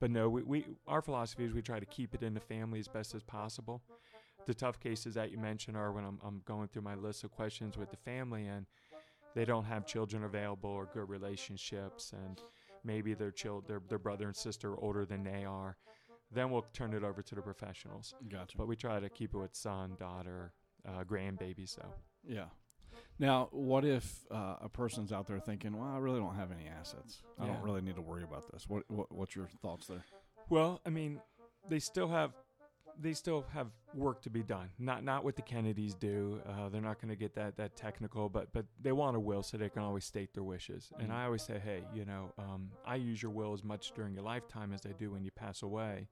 but 0.01 0.11
no, 0.11 0.29
we, 0.29 0.43
we 0.43 0.67
our 0.87 1.03
philosophy 1.03 1.45
is 1.45 1.53
we 1.53 1.63
try 1.63 1.81
to 1.81 1.87
keep 1.87 2.15
it 2.15 2.23
in 2.23 2.35
the 2.35 2.41
family 2.41 2.79
as 2.79 2.89
best 2.89 3.15
as 3.15 3.23
possible. 3.23 3.83
The 4.47 4.55
tough 4.55 4.79
cases 4.79 5.15
that 5.15 5.31
you 5.33 5.39
mentioned 5.39 5.77
are 5.77 5.91
when 5.91 6.05
I'm, 6.05 6.21
I'm 6.25 6.43
going 6.45 6.69
through 6.69 6.83
my 6.83 6.95
list 6.95 7.25
of 7.25 7.33
questions 7.33 7.77
with 7.77 7.91
the 7.91 7.97
family 7.97 8.47
and 8.47 8.67
they 9.35 9.45
don't 9.45 9.65
have 9.65 9.87
children 9.87 10.23
available 10.23 10.71
or 10.71 10.89
good 10.93 11.09
relationships 11.09 12.13
and 12.13 12.41
maybe 12.85 13.15
their 13.15 13.33
child 13.33 13.65
their, 13.67 13.81
their 13.89 13.99
brother 13.99 14.27
and 14.27 14.37
sister 14.37 14.73
are 14.73 14.81
older 14.81 15.05
than 15.05 15.25
they 15.25 15.45
are 15.45 15.77
then 16.33 16.51
we'll 16.51 16.67
turn 16.73 16.93
it 16.93 17.05
over 17.05 17.23
to 17.23 17.35
the 17.35 17.43
professionals. 17.43 18.15
Gotcha. 18.29 18.57
But 18.59 18.67
we 18.67 18.77
try 18.77 18.99
to 18.99 19.09
keep 19.09 19.35
it 19.35 19.39
with 19.39 19.55
son, 19.55 19.97
daughter, 19.99 20.53
uh, 20.87 21.05
grandbaby. 21.05 21.69
So 21.69 21.83
Yeah. 22.27 22.47
Now, 23.19 23.49
what 23.51 23.85
if 23.85 24.25
uh, 24.31 24.57
a 24.61 24.69
person's 24.69 25.13
out 25.13 25.27
there 25.27 25.41
thinking, 25.41 25.77
"Well, 25.77 25.89
I 25.89 25.99
really 25.99 26.21
don't 26.21 26.35
have 26.37 26.53
any 26.53 26.67
assets. 26.69 27.23
I 27.39 27.47
Yeah. 27.47 27.53
don't 27.53 27.63
really 27.63 27.81
need 27.81 27.95
to 27.97 28.03
worry 28.03 28.25
about 28.25 28.51
this." 28.53 28.69
What, 28.69 28.83
what 28.91 29.11
What's 29.11 29.35
your 29.35 29.49
thoughts 29.63 29.87
there? 29.87 30.05
well, 30.49 30.81
I 30.87 30.91
mean, 30.91 31.21
they 31.69 31.79
still 31.79 32.09
have 32.09 32.33
they 32.99 33.13
still 33.13 33.45
have 33.53 33.69
work 33.95 34.23
to 34.23 34.31
be 34.31 34.43
done. 34.43 34.71
Not 34.79 35.03
not 35.05 35.25
what 35.25 35.37
the 35.37 35.43
Kennedys 35.43 35.95
do. 35.95 36.41
Uh, 36.47 36.69
they're 36.69 36.81
not 36.81 37.01
going 37.01 37.09
to 37.11 37.17
get 37.17 37.35
that 37.35 37.57
that 37.57 37.77
technical, 37.77 38.29
but 38.29 38.53
but 38.53 38.67
they 38.81 38.93
want 38.93 39.17
a 39.17 39.21
will 39.21 39.43
so 39.43 39.57
they 39.57 39.69
can 39.71 39.83
always 39.83 40.05
state 40.05 40.33
their 40.35 40.45
wishes. 40.45 40.93
And 40.99 41.11
Mhm. 41.11 41.15
I 41.15 41.25
always 41.25 41.43
say, 41.43 41.59
hey, 41.59 41.83
you 41.95 42.05
know, 42.05 42.33
um, 42.39 42.71
I 42.85 42.97
use 42.97 43.23
your 43.23 43.33
will 43.33 43.53
as 43.53 43.63
much 43.65 43.93
during 43.95 44.15
your 44.15 44.23
lifetime 44.25 44.73
as 44.73 44.85
I 44.87 44.93
do 44.93 45.11
when 45.11 45.25
you 45.25 45.31
pass 45.31 45.63
away, 45.63 46.09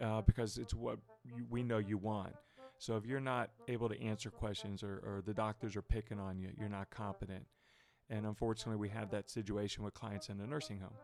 uh, 0.00 0.22
because 0.22 0.58
it's 0.58 0.74
what 0.74 0.98
you, 1.24 1.46
we 1.50 1.62
know 1.62 1.78
you 1.78 1.98
want. 1.98 2.34
So 2.78 2.96
if 2.96 3.04
you're 3.04 3.20
not 3.20 3.50
able 3.66 3.88
to 3.88 4.00
answer 4.00 4.30
questions 4.30 4.82
or, 4.82 5.02
or 5.04 5.22
the 5.26 5.34
doctors 5.34 5.76
are 5.76 5.82
picking 5.82 6.20
on 6.20 6.38
you, 6.38 6.50
you're 6.58 6.68
not 6.68 6.90
competent. 6.90 7.44
And 8.08 8.24
unfortunately, 8.24 8.76
we 8.76 8.88
have 8.88 9.10
that 9.10 9.28
situation 9.28 9.84
with 9.84 9.94
clients 9.94 10.28
in 10.28 10.38
the 10.38 10.46
nursing 10.46 10.78
home. 10.78 10.96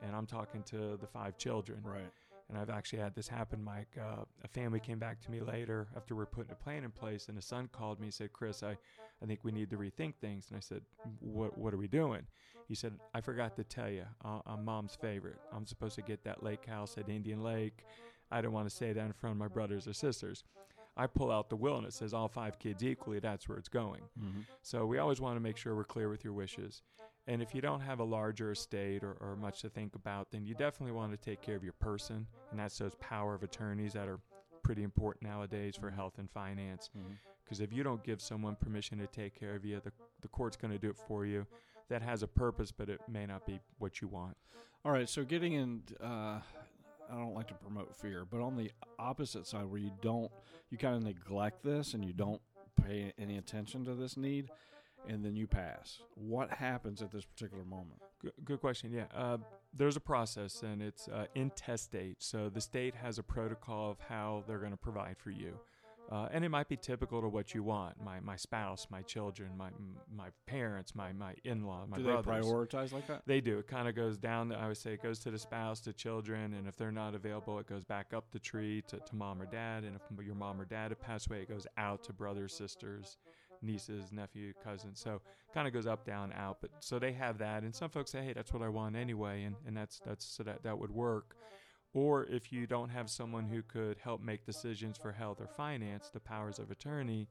And 0.00 0.14
I'm 0.14 0.26
talking 0.26 0.62
to 0.64 0.96
the 1.00 1.06
five 1.06 1.36
children. 1.36 1.80
Right. 1.82 2.10
And 2.48 2.56
I've 2.56 2.70
actually 2.70 3.00
had 3.00 3.14
this 3.14 3.28
happen, 3.28 3.62
Mike. 3.62 3.88
Uh, 4.00 4.22
a 4.42 4.48
family 4.48 4.80
came 4.80 4.98
back 4.98 5.20
to 5.22 5.30
me 5.30 5.40
later 5.40 5.88
after 5.94 6.14
we're 6.14 6.24
putting 6.24 6.52
a 6.52 6.54
plan 6.54 6.82
in 6.82 6.90
place, 6.90 7.28
and 7.28 7.36
a 7.36 7.42
son 7.42 7.68
called 7.70 8.00
me 8.00 8.06
and 8.06 8.14
said, 8.14 8.32
Chris, 8.32 8.62
I, 8.62 8.78
I 9.22 9.26
think 9.26 9.40
we 9.42 9.52
need 9.52 9.68
to 9.68 9.76
rethink 9.76 10.14
things. 10.14 10.46
And 10.48 10.56
I 10.56 10.60
said, 10.60 10.80
What, 11.20 11.58
what 11.58 11.74
are 11.74 11.76
we 11.76 11.88
doing? 11.88 12.22
He 12.66 12.74
said, 12.74 12.94
I 13.12 13.20
forgot 13.20 13.54
to 13.56 13.64
tell 13.64 13.90
you, 13.90 14.04
uh, 14.24 14.40
I'm 14.46 14.64
mom's 14.64 14.94
favorite. 14.94 15.38
I'm 15.52 15.66
supposed 15.66 15.94
to 15.96 16.02
get 16.02 16.24
that 16.24 16.42
lake 16.42 16.64
house 16.64 16.96
at 16.96 17.08
Indian 17.10 17.42
Lake. 17.42 17.84
I 18.30 18.40
don't 18.40 18.52
want 18.52 18.68
to 18.68 18.74
say 18.74 18.92
that 18.92 19.04
in 19.04 19.12
front 19.12 19.32
of 19.32 19.38
my 19.38 19.48
brothers 19.48 19.86
or 19.86 19.92
sisters. 19.92 20.44
I 20.98 21.06
pull 21.06 21.30
out 21.30 21.48
the 21.48 21.56
will 21.56 21.76
and 21.76 21.86
it 21.86 21.94
says 21.94 22.12
all 22.12 22.28
five 22.28 22.58
kids 22.58 22.82
equally, 22.82 23.20
that's 23.20 23.48
where 23.48 23.56
it's 23.56 23.68
going. 23.68 24.02
Mm-hmm. 24.20 24.40
So 24.62 24.84
we 24.84 24.98
always 24.98 25.20
want 25.20 25.36
to 25.36 25.40
make 25.40 25.56
sure 25.56 25.76
we're 25.76 25.84
clear 25.84 26.10
with 26.10 26.24
your 26.24 26.32
wishes. 26.32 26.82
And 27.28 27.40
if 27.40 27.54
you 27.54 27.60
don't 27.60 27.80
have 27.80 28.00
a 28.00 28.04
larger 28.04 28.50
estate 28.50 29.04
or, 29.04 29.12
or 29.20 29.36
much 29.36 29.60
to 29.60 29.68
think 29.68 29.94
about, 29.94 30.32
then 30.32 30.44
you 30.44 30.54
definitely 30.54 30.92
want 30.92 31.12
to 31.12 31.18
take 31.18 31.40
care 31.40 31.54
of 31.54 31.62
your 31.62 31.74
person. 31.74 32.26
And 32.50 32.58
that's 32.58 32.76
those 32.78 32.94
power 33.00 33.34
of 33.34 33.42
attorneys 33.42 33.92
that 33.92 34.08
are 34.08 34.18
pretty 34.62 34.82
important 34.82 35.30
nowadays 35.30 35.76
for 35.76 35.90
health 35.90 36.14
and 36.18 36.28
finance. 36.30 36.90
Mm-hmm. 36.98 37.12
Because 37.44 37.60
if 37.60 37.72
you 37.72 37.82
don't 37.82 38.02
give 38.02 38.20
someone 38.20 38.56
permission 38.56 38.98
to 38.98 39.06
take 39.06 39.38
care 39.38 39.54
of 39.54 39.64
you, 39.64 39.80
the, 39.84 39.92
the 40.20 40.28
court's 40.28 40.56
going 40.56 40.72
to 40.72 40.78
do 40.78 40.90
it 40.90 40.96
for 41.06 41.24
you. 41.24 41.46
That 41.88 42.02
has 42.02 42.22
a 42.22 42.26
purpose, 42.26 42.72
but 42.72 42.88
it 42.88 43.00
may 43.08 43.24
not 43.24 43.46
be 43.46 43.60
what 43.78 44.02
you 44.02 44.08
want. 44.08 44.36
All 44.84 44.92
right, 44.92 45.08
so 45.08 45.24
getting 45.24 45.54
in, 45.54 45.82
uh, 46.02 46.40
I 47.10 47.16
don't 47.16 47.34
like 47.34 47.48
to 47.48 47.54
promote 47.54 47.94
fear, 47.96 48.24
but 48.30 48.40
on 48.40 48.56
the 48.56 48.70
opposite 48.98 49.46
side, 49.46 49.64
where 49.64 49.80
you 49.80 49.92
don't, 50.02 50.30
you 50.70 50.78
kind 50.78 50.94
of 50.96 51.02
neglect 51.02 51.62
this 51.62 51.94
and 51.94 52.04
you 52.04 52.12
don't 52.12 52.40
pay 52.82 53.12
any 53.18 53.38
attention 53.38 53.84
to 53.84 53.94
this 53.94 54.16
need, 54.16 54.50
and 55.08 55.24
then 55.24 55.36
you 55.36 55.46
pass. 55.46 56.00
What 56.14 56.50
happens 56.50 57.02
at 57.02 57.10
this 57.10 57.24
particular 57.24 57.64
moment? 57.64 58.00
Good, 58.20 58.32
good 58.44 58.60
question. 58.60 58.92
Yeah. 58.92 59.04
Uh, 59.14 59.38
there's 59.74 59.96
a 59.96 60.00
process 60.00 60.62
and 60.62 60.82
it's 60.82 61.08
uh, 61.08 61.26
intestate. 61.34 62.16
So 62.18 62.48
the 62.48 62.60
state 62.60 62.94
has 62.94 63.18
a 63.18 63.22
protocol 63.22 63.90
of 63.90 63.98
how 64.08 64.44
they're 64.46 64.58
going 64.58 64.72
to 64.72 64.76
provide 64.76 65.16
for 65.18 65.30
you. 65.30 65.58
Uh, 66.10 66.26
and 66.32 66.42
it 66.42 66.48
might 66.48 66.68
be 66.68 66.76
typical 66.76 67.20
to 67.20 67.28
what 67.28 67.54
you 67.54 67.62
want. 67.62 68.02
My 68.02 68.18
my 68.20 68.36
spouse, 68.36 68.86
my 68.90 69.02
children, 69.02 69.50
my 69.58 69.68
my 70.14 70.28
parents, 70.46 70.94
my 70.94 71.12
my 71.12 71.34
in 71.44 71.66
law, 71.66 71.84
my 71.86 71.98
do 71.98 72.04
brothers. 72.04 72.24
they 72.24 72.50
prioritize 72.50 72.92
like 72.92 73.06
that? 73.08 73.22
They 73.26 73.42
do. 73.42 73.58
It 73.58 73.66
kind 73.66 73.88
of 73.88 73.94
goes 73.94 74.16
down. 74.16 74.50
I 74.52 74.68
would 74.68 74.78
say 74.78 74.94
it 74.94 75.02
goes 75.02 75.18
to 75.20 75.30
the 75.30 75.38
spouse, 75.38 75.80
to 75.80 75.92
children, 75.92 76.54
and 76.54 76.66
if 76.66 76.76
they're 76.76 76.90
not 76.90 77.14
available, 77.14 77.58
it 77.58 77.66
goes 77.66 77.84
back 77.84 78.14
up 78.14 78.30
the 78.30 78.38
tree 78.38 78.82
to, 78.88 78.96
to 78.96 79.14
mom 79.14 79.42
or 79.42 79.46
dad. 79.46 79.84
And 79.84 79.96
if 79.96 80.24
your 80.24 80.34
mom 80.34 80.58
or 80.58 80.64
dad 80.64 80.92
have 80.92 81.00
passed 81.00 81.26
away, 81.26 81.42
it 81.42 81.48
goes 81.48 81.66
out 81.76 82.02
to 82.04 82.14
brothers, 82.14 82.54
sisters, 82.54 83.18
nieces, 83.60 84.10
nephew, 84.10 84.54
cousins. 84.64 85.00
So 85.00 85.20
kind 85.52 85.66
of 85.68 85.74
goes 85.74 85.86
up, 85.86 86.06
down, 86.06 86.32
out. 86.32 86.58
But 86.62 86.70
so 86.80 86.98
they 86.98 87.12
have 87.12 87.36
that, 87.38 87.64
and 87.64 87.74
some 87.74 87.90
folks 87.90 88.12
say, 88.12 88.22
hey, 88.24 88.32
that's 88.32 88.52
what 88.52 88.62
I 88.62 88.70
want 88.70 88.96
anyway, 88.96 89.42
and 89.44 89.56
and 89.66 89.76
that's 89.76 90.00
that's 90.06 90.24
so 90.24 90.42
that 90.44 90.62
that 90.62 90.78
would 90.78 90.90
work. 90.90 91.36
Or 91.94 92.24
if 92.26 92.52
you 92.52 92.66
don't 92.66 92.90
have 92.90 93.08
someone 93.08 93.46
who 93.46 93.62
could 93.62 93.96
help 93.98 94.20
make 94.20 94.44
decisions 94.44 94.96
for 94.98 95.12
health 95.12 95.40
or 95.40 95.46
finance, 95.46 96.10
the 96.12 96.20
powers 96.20 96.58
of 96.58 96.70
attorney, 96.70 97.28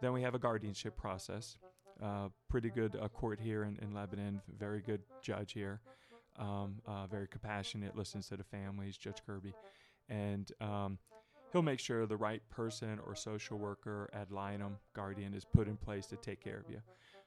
then 0.00 0.12
we 0.12 0.22
have 0.22 0.34
a 0.34 0.38
guardianship 0.38 0.96
process. 0.96 1.58
Uh, 2.02 2.28
pretty 2.48 2.70
good 2.70 2.96
uh, 3.00 3.08
court 3.08 3.38
here 3.38 3.64
in, 3.64 3.78
in 3.82 3.92
Lebanon, 3.92 4.40
very 4.58 4.80
good 4.80 5.02
judge 5.22 5.52
here, 5.52 5.80
um, 6.38 6.76
uh, 6.86 7.06
very 7.06 7.28
compassionate, 7.28 7.94
listens 7.94 8.26
to 8.28 8.38
the 8.38 8.44
families, 8.44 8.96
Judge 8.96 9.18
Kirby. 9.26 9.52
And 10.08 10.50
um, 10.62 10.98
he'll 11.52 11.60
make 11.60 11.78
sure 11.78 12.06
the 12.06 12.16
right 12.16 12.40
person 12.48 12.98
or 13.06 13.14
social 13.14 13.58
worker 13.58 14.08
ad 14.14 14.30
litem 14.30 14.78
guardian 14.94 15.34
is 15.34 15.44
put 15.44 15.68
in 15.68 15.76
place 15.76 16.06
to 16.06 16.16
take 16.16 16.42
care 16.42 16.56
of 16.56 16.70
you. 16.70 16.80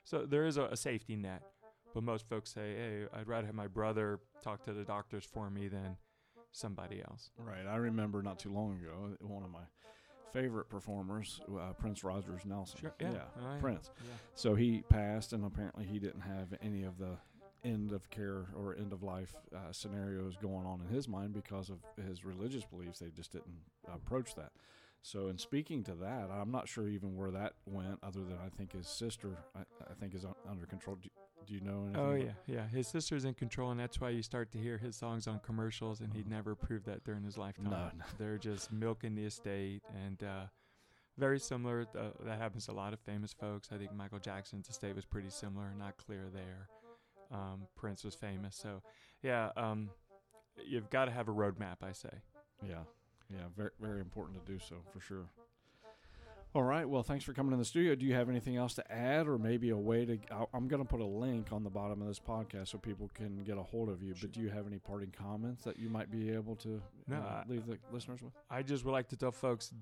So 0.04 0.26
there 0.26 0.48
is 0.48 0.58
a, 0.58 0.64
a 0.66 0.78
safety 0.78 1.16
net. 1.16 1.44
But 1.94 2.02
most 2.02 2.28
folks 2.28 2.52
say, 2.52 2.74
hey, 2.74 3.06
I'd 3.14 3.28
rather 3.28 3.46
have 3.46 3.56
my 3.56 3.68
brother 3.68 4.20
talk 4.44 4.66
to 4.66 4.74
the 4.74 4.84
doctors 4.84 5.24
for 5.24 5.52
me 5.52 5.68
than 5.68 5.98
somebody 6.54 7.02
else. 7.02 7.32
Right. 7.38 7.68
I 7.68 7.76
remember 7.76 8.22
not 8.22 8.40
too 8.40 8.54
long 8.54 8.80
ago, 8.82 9.18
one 9.20 9.44
of 9.44 9.52
my 9.52 9.64
favorite 10.32 10.70
performers, 10.70 11.42
uh, 11.52 11.74
Prince 11.74 12.04
Rogers 12.04 12.42
Nelson. 12.46 12.80
Sure, 12.80 12.94
yeah. 13.00 13.08
Oh, 13.38 13.42
yeah. 13.42 13.60
Prince. 13.60 13.92
Yeah. 14.00 14.14
So 14.36 14.56
he 14.56 14.84
passed, 14.90 15.34
and 15.34 15.46
apparently 15.46 15.86
he 15.86 16.00
didn't 16.00 16.22
have 16.22 16.48
any 16.62 16.84
of 16.84 16.98
the 16.98 17.18
end 17.64 17.92
of 17.92 18.10
care 18.10 18.48
or 18.56 18.76
end 18.78 18.92
of 18.94 19.04
life 19.04 19.36
uh, 19.56 19.72
scenarios 19.72 20.36
going 20.42 20.66
on 20.66 20.82
in 20.82 20.94
his 20.94 21.08
mind 21.08 21.34
because 21.34 21.70
of 21.70 21.78
his 22.08 22.26
religious 22.26 22.66
beliefs. 22.66 23.00
They 23.00 23.10
just 23.10 23.32
didn't 23.32 23.56
approach 23.94 24.36
that. 24.36 24.52
So, 25.06 25.28
in 25.28 25.38
speaking 25.38 25.84
to 25.84 25.96
that, 25.96 26.30
I'm 26.32 26.50
not 26.50 26.68
sure 26.70 26.88
even 26.88 27.18
where 27.18 27.30
that 27.32 27.54
went, 27.66 28.00
other 28.02 28.22
than 28.22 28.38
I 28.44 28.48
think 28.58 28.72
his 28.72 28.88
sister, 28.88 29.38
I, 29.54 29.60
I 29.90 29.94
think, 30.00 30.16
is 30.16 30.26
under 30.50 30.66
control. 30.66 30.96
Do, 30.96 31.10
do 31.46 31.54
you 31.54 31.60
know 31.60 31.84
anything? 31.84 32.02
Oh 32.02 32.14
yeah, 32.14 32.32
yeah. 32.48 32.68
His 32.70 32.88
sister's 32.88 33.26
in 33.26 33.34
control, 33.34 33.72
and 33.72 33.78
that's 33.80 34.00
why 34.00 34.10
you 34.12 34.24
start 34.24 34.50
to 34.54 34.58
hear 34.58 34.78
his 34.78 34.96
songs 34.96 35.28
on 35.28 35.40
commercials, 35.46 36.00
and 36.00 36.14
he'd 36.14 36.22
Uh-huh. 36.28 36.36
never 36.36 36.56
proved 36.56 36.86
that 36.86 37.04
during 37.04 37.22
his 37.24 37.38
lifetime. 37.38 37.66
No, 37.70 37.90
no. 37.98 38.06
They're 38.18 38.38
just 38.38 38.72
milking 38.72 39.14
the 39.14 39.26
estate, 39.26 39.82
and 40.06 40.24
uh, 40.24 40.46
very 41.18 41.38
similar. 41.40 41.86
Uh, 41.94 42.12
that 42.26 42.38
happens 42.40 42.68
to 42.68 42.72
a 42.72 42.74
lot 42.74 42.94
of 42.94 43.00
famous 43.02 43.34
folks. 43.34 43.70
I 43.74 43.78
think 43.78 43.94
Michael 43.94 44.20
Jackson's 44.20 44.70
estate 44.70 44.96
was 44.96 45.04
pretty 45.04 45.30
similar, 45.30 45.74
not 45.78 45.98
clear 45.98 46.30
there. 46.34 46.70
Um, 47.30 47.68
Prince 47.76 48.06
was 48.06 48.16
famous, 48.16 48.56
so 48.56 48.82
yeah. 49.22 49.50
Um, 49.58 49.90
you've 50.66 50.90
got 50.90 51.06
to 51.06 51.12
have 51.12 51.28
a 51.28 51.34
roadmap, 51.34 51.84
I 51.84 51.92
say. 51.92 52.22
Yeah, 52.66 52.84
yeah, 53.34 53.46
very 53.58 53.72
very 53.82 54.00
important 54.00 54.46
to 54.46 54.52
do 54.52 54.60
so 54.60 54.76
for 54.94 55.00
sure. 55.00 55.26
All 56.56 56.62
right. 56.62 56.88
Well, 56.88 57.02
thanks 57.02 57.24
for 57.26 57.34
coming 57.34 57.52
in 57.52 57.58
the 57.58 57.66
studio. 57.66 57.96
Do 57.96 58.06
you 58.06 58.14
have 58.14 58.30
anything 58.30 58.58
else 58.58 58.76
to 58.76 58.92
add, 58.92 59.28
or 59.28 59.40
maybe 59.40 59.72
a 59.72 59.76
way 59.78 60.06
to? 60.06 60.20
I'm 60.54 60.68
going 60.68 60.84
to 60.84 60.88
put 60.88 61.00
a 61.02 61.06
link 61.06 61.48
on 61.52 61.64
the 61.64 61.70
bottom 61.72 62.00
of 62.00 62.08
this 62.08 62.20
podcast 62.20 62.68
so 62.68 62.78
people 62.78 63.10
can 63.16 63.44
get 63.44 63.58
a 63.58 63.64
hold 63.64 63.90
of 63.90 64.04
you. 64.04 64.14
But 64.22 64.34
do 64.34 64.40
you 64.40 64.50
have 64.50 64.68
any 64.68 64.78
parting 64.78 65.12
comments 65.18 65.64
that 65.64 65.80
you 65.80 65.90
might 65.90 66.12
be 66.12 66.30
able 66.30 66.56
to 66.58 66.80
No, 67.08 67.16
uh, 67.16 67.44
leave 67.48 67.66
the 67.66 67.80
listeners 67.92 68.22
with? 68.22 68.34
I 68.52 68.62
just 68.62 68.86
would 68.86 68.92
like 68.92 69.08
to 69.10 69.16
tell 69.16 69.32
folks. 69.32 69.74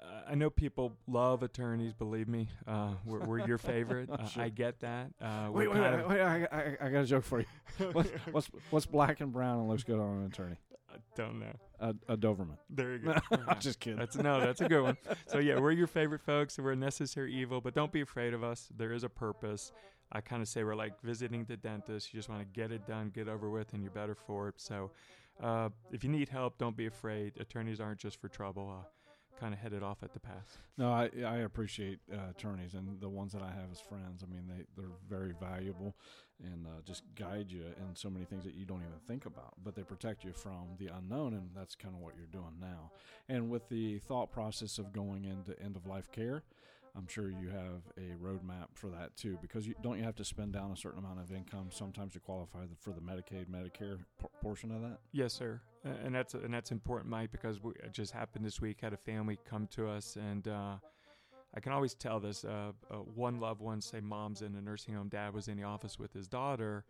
Uh, 0.00 0.04
I 0.28 0.34
know 0.34 0.50
people 0.50 0.92
love 1.06 1.44
attorneys. 1.44 1.92
Believe 1.92 2.26
me, 2.26 2.48
uh, 2.66 2.94
we're, 3.06 3.20
we're 3.20 3.46
your 3.46 3.58
favorite. 3.58 4.10
Uh, 4.12 4.26
Sure. 4.26 4.42
I 4.42 4.48
get 4.48 4.80
that. 4.80 5.12
Uh, 5.20 5.50
Wait, 5.52 5.70
wait, 5.70 5.80
wait, 5.80 6.08
wait 6.08 6.20
I, 6.20 6.48
I, 6.50 6.76
I 6.86 6.88
got 6.88 7.02
a 7.02 7.06
joke 7.06 7.22
for 7.22 7.38
you. 7.38 7.46
What's, 7.92 8.10
what's 8.32 8.50
what's 8.70 8.86
black 8.86 9.20
and 9.20 9.32
brown 9.32 9.60
and 9.60 9.68
looks 9.68 9.84
good 9.84 10.00
on 10.00 10.22
an 10.22 10.26
attorney? 10.26 10.56
I 10.92 10.96
don't 11.16 11.40
know. 11.40 11.52
A, 11.80 11.94
a 12.08 12.16
Doberman. 12.16 12.56
There 12.70 12.92
you 12.92 12.98
go. 13.04 13.14
I'm 13.48 13.60
just 13.60 13.80
kidding. 13.80 13.98
That's 13.98 14.16
no, 14.16 14.40
that's 14.40 14.60
a 14.60 14.68
good 14.68 14.82
one. 14.82 14.96
So 15.26 15.38
yeah, 15.38 15.58
we're 15.58 15.72
your 15.72 15.86
favorite 15.86 16.20
folks. 16.20 16.58
We're 16.58 16.72
a 16.72 16.76
necessary 16.76 17.34
evil, 17.34 17.60
but 17.60 17.74
don't 17.74 17.92
be 17.92 18.00
afraid 18.00 18.34
of 18.34 18.44
us. 18.44 18.68
There 18.76 18.92
is 18.92 19.04
a 19.04 19.08
purpose. 19.08 19.72
I 20.12 20.20
kind 20.20 20.42
of 20.42 20.48
say 20.48 20.62
we're 20.62 20.74
like 20.74 21.00
visiting 21.02 21.44
the 21.44 21.56
dentist. 21.56 22.12
You 22.12 22.18
just 22.18 22.28
want 22.28 22.42
to 22.42 22.60
get 22.60 22.70
it 22.70 22.86
done, 22.86 23.10
get 23.14 23.28
over 23.28 23.48
with, 23.48 23.72
and 23.72 23.82
you're 23.82 23.92
better 23.92 24.14
for 24.14 24.48
it. 24.48 24.56
So, 24.58 24.90
uh, 25.42 25.70
if 25.90 26.04
you 26.04 26.10
need 26.10 26.28
help, 26.28 26.58
don't 26.58 26.76
be 26.76 26.86
afraid. 26.86 27.32
Attorneys 27.40 27.80
aren't 27.80 27.98
just 27.98 28.20
for 28.20 28.28
trouble. 28.28 28.70
Uh, 28.70 28.84
kind 29.40 29.54
of 29.54 29.60
headed 29.60 29.82
off 29.82 29.98
at 30.02 30.12
the 30.12 30.20
pass. 30.20 30.58
No, 30.78 30.90
I 30.92 31.10
I 31.24 31.38
appreciate 31.38 31.98
uh, 32.12 32.30
attorneys 32.30 32.74
and 32.74 33.00
the 33.00 33.08
ones 33.08 33.32
that 33.32 33.42
I 33.42 33.50
have 33.50 33.70
as 33.70 33.80
friends. 33.80 34.22
I 34.22 34.32
mean, 34.32 34.44
they 34.48 34.64
they're 34.76 34.90
very 35.08 35.34
valuable 35.40 35.94
and 36.42 36.66
uh, 36.66 36.80
just 36.84 37.04
guide 37.14 37.50
you 37.50 37.62
in 37.62 37.94
so 37.94 38.10
many 38.10 38.24
things 38.24 38.44
that 38.44 38.54
you 38.54 38.64
don't 38.64 38.80
even 38.80 38.98
think 39.06 39.26
about. 39.26 39.54
But 39.62 39.74
they 39.74 39.82
protect 39.82 40.24
you 40.24 40.32
from 40.32 40.76
the 40.78 40.88
unknown, 40.88 41.34
and 41.34 41.50
that's 41.54 41.74
kind 41.74 41.94
of 41.94 42.00
what 42.00 42.14
you're 42.16 42.26
doing 42.26 42.54
now. 42.60 42.90
And 43.28 43.50
with 43.50 43.68
the 43.68 43.98
thought 43.98 44.32
process 44.32 44.78
of 44.78 44.92
going 44.92 45.24
into 45.24 45.60
end 45.62 45.76
of 45.76 45.86
life 45.86 46.10
care. 46.10 46.42
I'm 46.94 47.08
sure 47.08 47.30
you 47.30 47.48
have 47.48 47.80
a 47.96 48.12
roadmap 48.22 48.66
for 48.74 48.88
that 48.90 49.16
too, 49.16 49.38
because 49.40 49.66
you 49.66 49.74
don't 49.82 49.96
you 49.96 50.04
have 50.04 50.16
to 50.16 50.26
spend 50.26 50.52
down 50.52 50.72
a 50.72 50.76
certain 50.76 50.98
amount 50.98 51.20
of 51.20 51.32
income 51.32 51.68
sometimes 51.70 52.12
to 52.12 52.20
qualify 52.20 52.66
the, 52.66 52.76
for 52.78 52.90
the 52.90 53.00
Medicaid, 53.00 53.46
Medicare 53.46 53.96
p- 54.20 54.26
portion 54.42 54.70
of 54.70 54.82
that. 54.82 54.98
Yes, 55.10 55.32
sir. 55.32 55.62
And 55.84 56.14
that's 56.14 56.34
and 56.34 56.54
that's 56.54 56.70
important, 56.70 57.10
Mike, 57.10 57.32
because 57.32 57.60
we, 57.60 57.72
it 57.72 57.92
just 57.92 58.12
happened 58.12 58.44
this 58.44 58.60
week. 58.60 58.80
Had 58.80 58.92
a 58.92 58.96
family 58.96 59.38
come 59.48 59.66
to 59.72 59.88
us, 59.88 60.16
and 60.16 60.46
uh, 60.46 60.76
I 61.54 61.60
can 61.60 61.72
always 61.72 61.94
tell 61.94 62.20
this. 62.20 62.44
Uh, 62.44 62.72
uh, 62.90 62.96
one 62.96 63.40
loved 63.40 63.60
one, 63.60 63.80
say 63.80 64.00
mom's 64.00 64.42
in 64.42 64.54
a 64.54 64.60
nursing 64.60 64.94
home, 64.94 65.08
dad 65.08 65.34
was 65.34 65.48
in 65.48 65.56
the 65.56 65.64
office 65.64 65.98
with 65.98 66.12
his 66.12 66.28
daughter, 66.28 66.84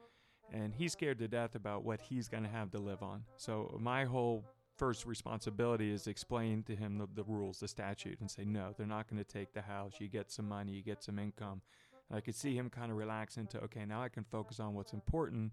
and 0.53 0.75
he's 0.75 0.93
scared 0.93 1.19
to 1.21 1.29
death 1.29 1.55
about 1.55 1.85
what 1.85 2.03
he's 2.03 2.29
going 2.29 2.43
to 2.43 2.51
have 2.51 2.71
to 2.73 2.79
live 2.79 3.03
on. 3.03 3.25
So 3.39 3.79
my 3.81 4.05
whole 4.05 4.45
first 4.77 5.07
responsibility 5.07 5.91
is 5.91 6.07
explain 6.07 6.63
to 6.65 6.77
him 6.77 6.99
the, 6.99 7.09
the 7.15 7.25
rules, 7.25 7.61
the 7.61 7.69
statute, 7.69 8.21
and 8.21 8.31
say 8.31 8.45
no, 8.45 8.75
they're 8.77 8.87
not 8.87 9.09
going 9.09 9.23
to 9.23 9.31
take 9.31 9.55
the 9.55 9.63
house. 9.63 9.95
You 10.01 10.09
get 10.09 10.31
some 10.31 10.49
money, 10.49 10.73
you 10.73 10.83
get 10.83 11.03
some 11.03 11.19
income. 11.19 11.63
And 12.09 12.19
I 12.19 12.21
could 12.21 12.35
see 12.35 12.55
him 12.55 12.69
kind 12.69 12.91
of 12.91 12.99
relax 12.99 13.39
into 13.39 13.59
okay, 13.63 13.87
now 13.87 14.03
I 14.03 14.11
can 14.11 14.25
focus 14.25 14.61
on 14.61 14.75
what's 14.75 14.93
important 14.93 15.53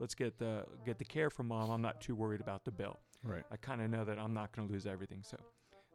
let's 0.00 0.14
get 0.14 0.38
the 0.38 0.64
get 0.84 0.98
the 0.98 1.04
care 1.04 1.30
from 1.30 1.48
mom. 1.48 1.70
I'm 1.70 1.82
not 1.82 2.00
too 2.00 2.14
worried 2.14 2.40
about 2.40 2.64
the 2.64 2.70
bill. 2.70 2.98
Right. 3.22 3.44
I 3.50 3.56
kind 3.56 3.82
of 3.82 3.90
know 3.90 4.04
that 4.04 4.18
I'm 4.18 4.34
not 4.34 4.54
going 4.54 4.68
to 4.68 4.72
lose 4.72 4.86
everything, 4.86 5.22
so 5.22 5.36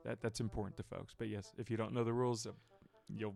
that 0.06 0.22
that's 0.22 0.40
important 0.40 0.78
to 0.78 0.84
folks. 0.84 1.14
But 1.18 1.30
yes, 1.30 1.54
if 1.58 1.72
you 1.72 1.78
don't 1.78 1.94
know 1.94 2.04
the 2.04 2.14
rules, 2.14 2.46
uh, 2.46 2.52
you'll 3.08 3.36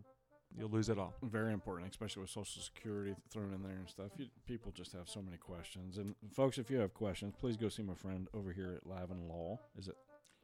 you'll 0.58 0.70
lose 0.70 0.90
it 0.90 0.98
all. 0.98 1.14
Very 1.24 1.54
important, 1.54 1.90
especially 1.90 2.22
with 2.22 2.30
Social 2.30 2.62
Security 2.62 3.16
thrown 3.30 3.54
in 3.54 3.64
there 3.64 3.78
and 3.78 3.90
stuff. 3.90 4.12
You, 4.18 4.28
people 4.46 4.72
just 4.72 4.94
have 4.94 5.10
so 5.10 5.22
many 5.22 5.38
questions. 5.38 5.98
And 5.98 6.16
folks, 6.34 6.58
if 6.58 6.70
you 6.70 6.78
have 6.80 6.94
questions, 6.94 7.34
please 7.40 7.58
go 7.58 7.70
see 7.70 7.84
my 7.84 7.96
friend 7.96 8.28
over 8.34 8.52
here 8.52 8.74
at 8.76 8.88
Lavin 8.88 9.28
Law. 9.28 9.60
Is 9.78 9.88
it 9.88 9.96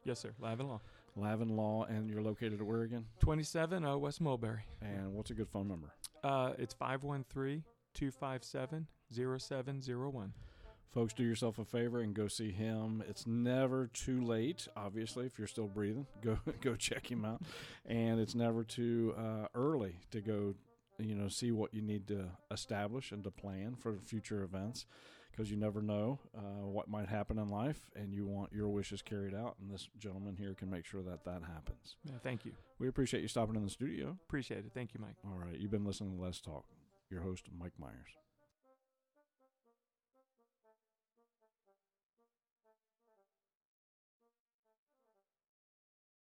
Yes, 0.04 0.20
sir. 0.20 0.34
Lavin 0.38 0.68
Law, 0.68 0.80
Lavin 1.16 1.56
Law? 1.56 1.84
And 1.84 2.10
you're 2.10 2.22
located 2.22 2.60
at 2.60 2.66
where 2.66 2.82
again? 2.82 3.06
27 3.20 3.84
uh, 3.84 3.96
West 3.96 4.20
Mulberry. 4.20 4.64
And 4.82 5.14
what's 5.14 5.30
a 5.30 5.34
good 5.34 5.48
phone 5.48 5.66
number? 5.66 5.94
Uh, 6.22 6.52
it's 6.58 6.74
513 6.74 7.64
257 7.94 8.86
0701. 9.12 10.32
Folks, 10.94 11.12
do 11.12 11.24
yourself 11.24 11.58
a 11.58 11.64
favor 11.64 12.00
and 12.00 12.14
go 12.14 12.28
see 12.28 12.52
him. 12.52 13.02
It's 13.08 13.26
never 13.26 13.88
too 13.88 14.22
late, 14.22 14.68
obviously, 14.76 15.26
if 15.26 15.38
you're 15.38 15.48
still 15.48 15.66
breathing. 15.66 16.06
Go 16.22 16.38
go 16.60 16.76
check 16.76 17.10
him 17.10 17.24
out. 17.24 17.42
And 17.84 18.20
it's 18.20 18.36
never 18.36 18.62
too 18.62 19.12
uh, 19.18 19.48
early 19.56 19.96
to 20.12 20.20
go, 20.20 20.54
you 21.00 21.16
know, 21.16 21.26
see 21.26 21.50
what 21.50 21.74
you 21.74 21.82
need 21.82 22.06
to 22.08 22.26
establish 22.52 23.10
and 23.10 23.24
to 23.24 23.32
plan 23.32 23.74
for 23.74 23.98
future 24.04 24.44
events 24.44 24.86
because 25.32 25.50
you 25.50 25.56
never 25.56 25.82
know 25.82 26.20
uh, 26.36 26.64
what 26.64 26.88
might 26.88 27.08
happen 27.08 27.38
in 27.38 27.48
life 27.48 27.90
and 27.96 28.14
you 28.14 28.24
want 28.24 28.52
your 28.52 28.68
wishes 28.68 29.02
carried 29.02 29.34
out. 29.34 29.56
And 29.60 29.72
this 29.72 29.88
gentleman 29.98 30.36
here 30.36 30.54
can 30.54 30.70
make 30.70 30.86
sure 30.86 31.02
that 31.02 31.24
that 31.24 31.42
happens. 31.42 31.96
Yeah, 32.04 32.18
thank 32.22 32.44
you. 32.44 32.52
We 32.78 32.86
appreciate 32.86 33.20
you 33.22 33.28
stopping 33.28 33.56
in 33.56 33.64
the 33.64 33.70
studio. 33.70 34.16
Appreciate 34.28 34.58
it. 34.60 34.70
Thank 34.72 34.94
you, 34.94 35.00
Mike. 35.00 35.16
All 35.24 35.36
right. 35.36 35.58
You've 35.58 35.72
been 35.72 35.84
listening 35.84 36.16
to 36.16 36.22
Let's 36.22 36.40
Talk. 36.40 36.66
Your 37.10 37.22
host, 37.22 37.46
Mike 37.58 37.72
Myers. 37.78 38.23